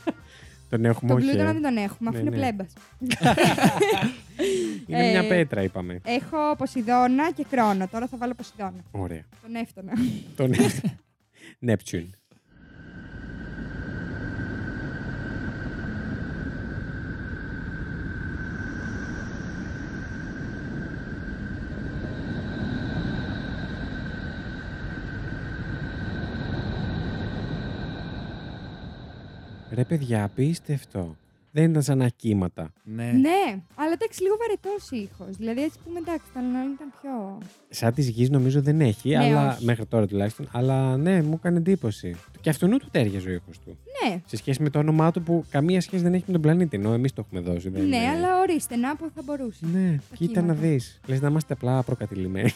[0.70, 1.26] τον έχουμε Τον όχι.
[1.28, 1.52] πλούτονα ε.
[1.52, 2.36] δεν τον έχουμε, αφού Ναι, είναι ναι.
[2.36, 2.72] πλέμπας.
[4.86, 6.00] Είναι Ε, μια πέτρα, είπαμε.
[6.04, 7.88] Έχω Ποσειδώνα και Κρόνο.
[7.88, 8.84] Τώρα θα βάλω Ποσειδώνα.
[8.90, 9.24] Ωραία.
[9.42, 9.92] Τον έφτωνα.
[10.36, 10.52] τον
[11.60, 12.10] Neptune.
[29.70, 31.16] Ρε παιδιά, απίστευτο.
[31.56, 32.72] Δεν ήταν σαν ακύματα.
[32.84, 33.04] Ναι.
[33.04, 35.36] ναι, αλλά εντάξει, λίγο βαρετός ήχος.
[35.36, 37.38] Δηλαδή, έτσι πούμε εντάξει, το άλλο ήταν πιο.
[37.68, 39.64] Σαν της γης νομίζω δεν έχει, Ναι, αλλά όχι.
[39.64, 40.48] μέχρι τώρα τουλάχιστον.
[40.52, 42.16] Αλλά ναι, μου έκανε εντύπωση.
[42.40, 43.78] Και αυτού του τέριαζε ο ήχος του.
[44.04, 46.76] Ναι, Σε σχέση με το όνομά του που καμία σχέση δεν έχει με τον πλανήτη,
[46.76, 47.68] ενώ εμείς το έχουμε δώσει.
[47.68, 49.66] Δεν ναι, είναι- αλλά ορίστε, να που θα μπορούσε.
[49.72, 50.68] Ναι, Τα κοίτα να κύματα.
[50.68, 51.00] δεις.
[51.06, 52.50] Λες να είμαστε απλά προκατηλημένοι.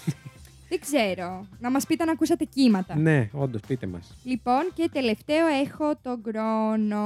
[0.70, 1.46] Δεν ξέρω.
[1.58, 2.96] Να μας πείτε αν ακούσατε κύματα.
[2.96, 4.14] Ναι, όντως, πείτε μας.
[4.24, 7.00] Λοιπόν, και τελευταίο έχω τον χρόνο.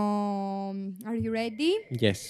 [1.04, 2.02] Are you ready?
[2.02, 2.20] Yes.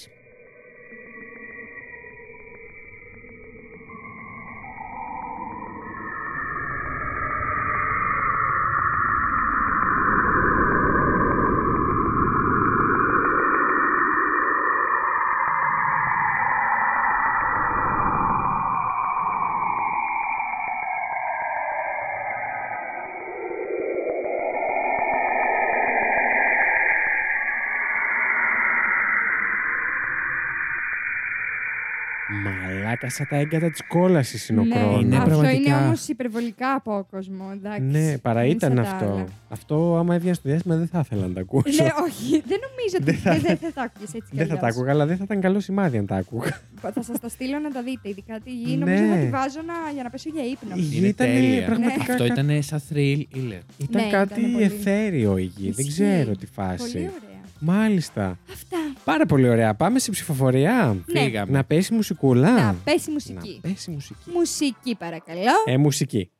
[33.08, 35.02] Σαν τα έγκατα της κόλασης είναι ο ναι, χρόνος.
[35.02, 35.70] Είναι αυτό πραγματικά.
[35.76, 37.44] είναι όμως υπερβολικά απόκοσμο.
[37.52, 37.80] Εντάξει.
[37.80, 39.04] Ναι, παρά Είναι ήταν σαν τα αυτό.
[39.04, 39.24] άλλα.
[39.48, 41.82] Αυτό, άμα έβγαινε στο διάστημα, δεν θα ήθελα να τα ακούσω.
[41.82, 44.46] Ναι, όχι, δεν νομίζω ότι Δεν θα- δεν δεν θα τα άκουγες έτσι κι δεν
[44.46, 44.76] θα τα αλλιώς.
[44.76, 46.60] άκουγα, αλλά δεν θα ήταν καλό σημάδι αν τα άκουγα.
[46.80, 48.08] Θα σας τα στείλω να τα δείτε.
[48.08, 48.76] Ειδικά τη γη.
[48.76, 48.84] Ναι.
[48.84, 50.74] Νομίζω θα τη βάζω να, για να πέσω για ύπνο.
[50.76, 51.64] Η γη Είναι ήταν τέλεια.
[51.64, 52.00] πραγματικά.
[52.12, 53.62] Αυτό κα- ήταν σαν thrill iller.
[53.78, 54.64] Ήταν Ναι, κάτι ήταν πολύ.
[54.64, 55.70] εθέριο η γη.
[55.70, 56.02] Δεν Ισχύει.
[56.02, 56.98] ξέρω τι Πολύ φάση.
[56.98, 57.33] ωραία.
[57.60, 58.38] Μάλιστα.
[58.52, 58.76] Αυτά.
[59.04, 59.74] Πάρα πολύ ωραία.
[59.74, 60.96] Πάμε σε ψηφοφορία.
[61.06, 61.20] Ναι.
[61.20, 61.52] Φύγαμε.
[61.52, 62.50] Να πέσει μουσικούλα.
[62.52, 63.60] Να πέσει μουσική.
[63.62, 64.30] Να πέσει μουσική.
[64.32, 65.40] Μουσική, παρακαλώ.
[65.64, 66.30] Ε, μουσική.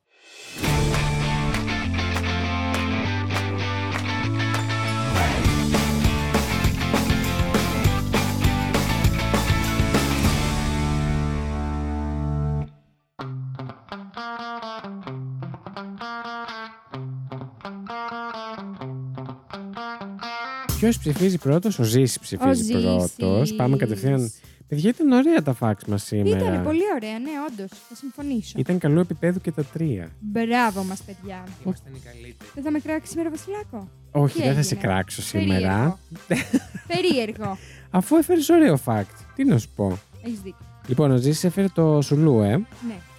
[20.84, 22.82] Ποιος ψηφίζει πρώτος, ο Ζήση Ο ψηφίζει Ζήσης.
[22.82, 23.54] πρώτος.
[23.54, 24.32] Πάμε κατευθείαν.
[24.68, 26.38] Παιδιά, ήταν ωραία τα φάξ μας σήμερα.
[26.38, 27.68] Ήταν πολύ ωραία, ναι, όντως.
[27.88, 28.52] Θα συμφωνήσω.
[28.58, 30.10] Ήταν καλό επίπεδο και τα τρία.
[30.20, 31.44] Μπράβο μας, παιδιά.
[31.64, 32.36] Ήμασταν οι καλύτεροι.
[32.54, 35.98] Δεν θα με κράξει σήμερα, Βασιλάκο; Όχι, Τι δεν θα σε έγινε; κράξω σήμερα.
[36.26, 36.58] Περίεργο.
[36.94, 37.58] Περίεργο.
[37.90, 39.14] Αφού έφερες ωραίο fact.
[39.34, 40.66] Τι να σου πω; Έχεις δίκιο.
[40.86, 42.56] Λοιπόν, ο Ζήσης έφερε το σουλού, ε.
[42.56, 42.66] Ναι.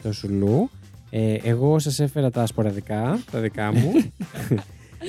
[0.04, 0.70] Το σουλού.
[1.10, 3.92] Ε, εγώ σας έφερα τα σποραδικά, τα δικά μου.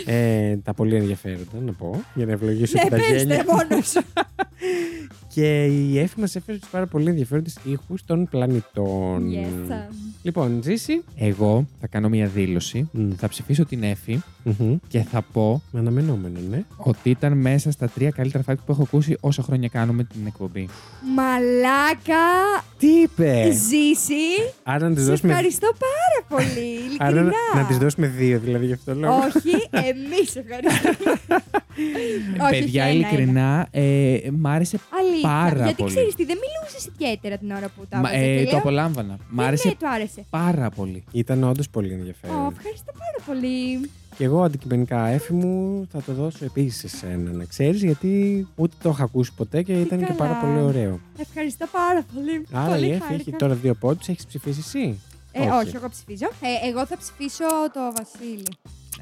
[0.06, 3.36] ε, τα πολύ ενδιαφέροντα, να πω, για να ευλογήσω Ναι, και τα πες γένια.
[3.36, 4.00] τε μόνος σου.
[5.36, 9.28] και η Εφη μας έφερε τους πάρα πολύ ενδιαφέροντες ήχους των πλανητών.
[9.32, 9.70] Yes.
[9.72, 11.02] um, Λοιπόν, Ζήση.
[11.16, 12.88] Εγώ θα κάνω μια δήλωση.
[12.92, 13.10] Μμ.
[13.16, 14.76] Θα ψηφίσω την Εφη Μμμ.
[14.88, 16.64] και θα πω Με αναμενόμενο, ναι.
[16.76, 20.68] ότι ήταν μέσα στα τρία καλύτερα fact που έχω ακούσει όσα χρόνια κάνουμε την εκπομπή.
[21.14, 22.24] Μαλάκα,
[22.78, 23.54] Τι είπες!
[23.54, 24.14] ζήσει.
[24.62, 26.76] Άρα να της Σε δώσουμε, ευχαριστώ πάρα πολύ.
[26.98, 27.32] άρα Ειλικρινά.
[27.54, 29.10] να, να της δώσουμε δύο, δηλαδή γι' αυτό λέω.
[29.10, 31.14] Όχι, εμείς ευχαριστούμε.
[32.50, 34.78] Όχι, Παιδιά, όχι, ένα, ειλικρινά, ε, μ' άρεσε.
[35.28, 35.50] Αλήθεια.
[35.54, 35.94] Πάρα Γιατί πολύ.
[35.94, 38.28] ξέρεις τι, δεν μιλούσες ιδιαίτερα την ώρα που τα Μα, έβαζες.
[38.28, 39.16] ε, και το λέω, απολάμβανα.
[39.30, 40.24] Μ' ναι, άρεσε Ναι, του άρεσε.
[40.30, 41.04] πάρα πολύ.
[41.12, 42.36] Ήταν όντως πολύ ενδιαφέρον.
[42.36, 43.90] Ω, ευχαριστώ πάρα πολύ.
[44.16, 48.74] Και εγώ αντικειμενικά, Εφη μου, θα το δώσω επίσης σε εσένα, να ξέρεις, γιατί ούτε
[48.82, 50.16] το είχα ακούσει ποτέ και ήταν και καλά.
[50.18, 51.00] πάρα πολύ ωραίο.
[51.18, 52.46] Ευχαριστώ πάρα πολύ.
[52.52, 53.20] Άρα πολύ η Εφη χάρηκα.
[53.20, 55.00] έχει τώρα δύο πόντους, έχεις ψηφίσει εσύ;
[55.32, 55.76] Ε, όχι.
[55.76, 56.26] εγώ ψηφίζω.
[56.40, 58.46] Ε, εγώ θα ψηφίσω το Βασίλη.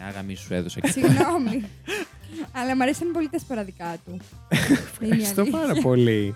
[0.09, 1.64] Αγαμί σου έδωσα και Συγγνώμη.
[2.53, 4.16] Αλλά μου αρέσαν πολύ τα σποραδικά του.
[5.01, 5.82] Ευχαριστώ Είναι η πάρα αλήθεια.
[5.82, 6.35] πολύ.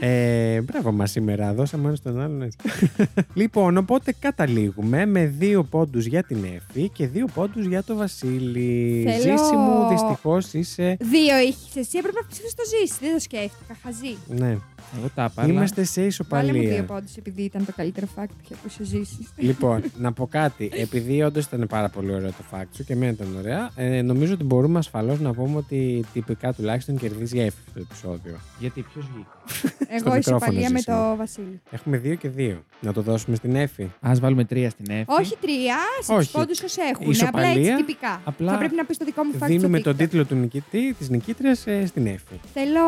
[0.00, 1.54] Ε, μπράβο μας σήμερα.
[1.54, 2.58] Δώσαμε ένα στον άλλον έτσι.
[3.34, 9.02] λοιπόν, οπότε καταλήγουμε με δύο πόντους για την Εφη και δύο πόντους για το Βασίλη.
[9.06, 10.96] Θέλω- Ζήση μου, δυστυχώς είσαι.
[11.00, 12.98] Δύο είχες εσύ, έπρεπε να ψηφίσει το ζήσει.
[13.00, 13.76] Δεν το σκέφτηκα.
[13.82, 14.16] Χαζή.
[14.28, 14.58] Ναι,
[14.98, 15.42] Εγώ τα είπα.
[15.42, 16.84] αλλά είμαστε σε Βάλε μου δύο ισοπαλία.
[16.84, 19.28] πόντους επειδή ήταν το καλύτερο fact που είχε ακούσει ο Ζήση.
[19.36, 20.70] λοιπόν, να πω κάτι.
[20.74, 24.32] Επειδή όντως ήταν πάρα πολύ ωραίο το fact σου και εμένα ήταν ωραία, ε, νομίζω
[24.32, 28.36] ότι μπορούμε ασφαλώς να πούμε ότι τυπικά τουλάχιστον κερδίζει η Εφη το επεισόδιο.
[28.58, 30.84] Γιατί ποιος βγήκε; Εγώ μικρόφωνο ισοπαλία με ζήσει.
[30.90, 31.60] το Βασίλη.
[31.70, 32.64] Έχουμε δύο και δύο.
[32.80, 33.82] Να το δώσουμε στην Εφη.
[34.00, 35.04] Α βάλουμε τρία στην Εφη.
[35.06, 36.32] Όχι τρία, σε Όχι.
[36.32, 37.02] του πόντους όσοι έχουν.
[37.02, 37.72] Απλά Ισοπαλία.
[37.72, 38.20] έτσι τυπικά.
[38.24, 39.98] Απλά Θα πρέπει να πεις το δικό μου fact Δίνουμε στο τον TikTok.
[39.98, 42.40] τίτλο του νικητή, της νικήτριας ε, στην Εφη.
[42.52, 42.80] Θέλω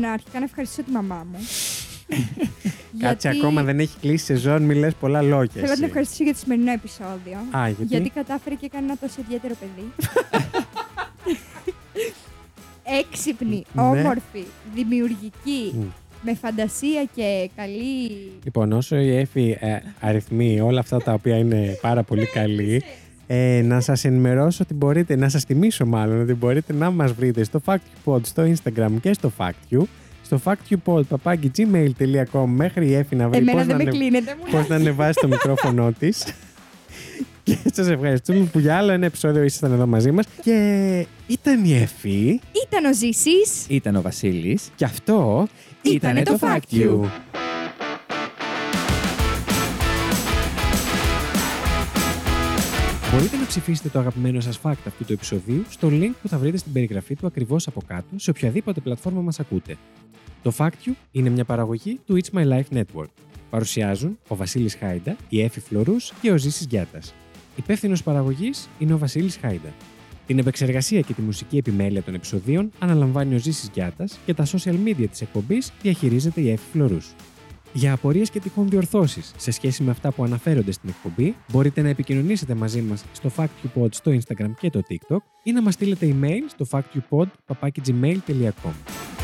[0.00, 1.38] να αρχικά να ευχαριστήσω τη μαμά μου.
[2.98, 5.50] Κάτσε Γιατί ακόμα δεν έχει κλείσει σεζόν, μη λες πολλά λόγια.
[5.52, 5.84] Θέλω να την εσύ.
[5.84, 7.38] ευχαριστήσω για το σημερινό επεισόδιο.
[7.58, 9.92] Α, γιατί; Γιατί κατάφερε και έκανε ένα τόσο ιδιαίτερο παιδί.
[13.00, 13.82] Έξυπνη, Ναι.
[13.82, 15.82] όμορφη, δημιουργική, Μμ.
[16.22, 18.10] με φαντασία και καλή.
[18.44, 22.82] Λοιπόν, όσο η Εφη ε, αριθμεί όλα αυτά τα οποία είναι πάρα πολύ καλή,
[23.26, 27.44] ε, να σας ενημερώσω ότι μπορείτε, να σας θυμίσω μάλλον, ότι μπορείτε να μας βρείτε
[27.44, 29.82] στο FactUpod, στο Instagram και στο FactU,
[30.22, 33.94] στο FactUpod, παπάκι gmail.com, μέχρι η Εφη να βρει Εμένα πώς δεν να, με ανε-
[34.00, 36.24] κλείνετε, μου πώς να ανεβάσει το μικρόφωνο της.
[37.46, 40.26] Και σας ευχαριστούμε που για άλλο ένα επεισόδιο ήσασταν εδώ μαζί μας.
[40.42, 43.66] Και ήταν η Εφη Ήταν ο Ζήσης.
[43.68, 44.68] Ήταν ο Βασίλης.
[44.74, 45.46] και αυτό
[45.82, 47.00] Ήτανε το Fact You.
[53.12, 56.56] Μπορείτε να ψηφίσετε το αγαπημένο σας fact αυτού του επεισοδίου στο link που θα βρείτε
[56.56, 59.76] στην περιγραφή του ακριβώς από κάτω σε οποιαδήποτε πλατφόρμα μας ακούτε.
[60.42, 63.10] Το Fact You είναι μια παραγωγή του It's My Life Network.
[63.50, 67.14] Παρουσιάζουν ο Βασίλης Χάιντα, η Εφη Φλωρούς και ο Ζήσης Γιάτας.
[67.56, 69.72] Υπεύθυνος παραγωγής είναι ο Βασίλης Χάιντα.
[70.26, 74.74] Την επεξεργασία και τη μουσική επιμέλεια των επεισοδίων αναλαμβάνει ο Ζήσης Γιάτας και τα social
[74.86, 77.14] media της εκπομπής διαχειρίζεται η Εύη Φλωρούς.
[77.72, 81.88] Για απορίες και τυχόν διορθώσεις σε σχέση με αυτά που αναφέρονται στην εκπομπή, μπορείτε να
[81.88, 86.40] επικοινωνήσετε μαζί μας στο FactUpod στο Instagram και το TikTok ή να μας στείλετε email
[86.46, 89.15] στο factupod.gmail.com.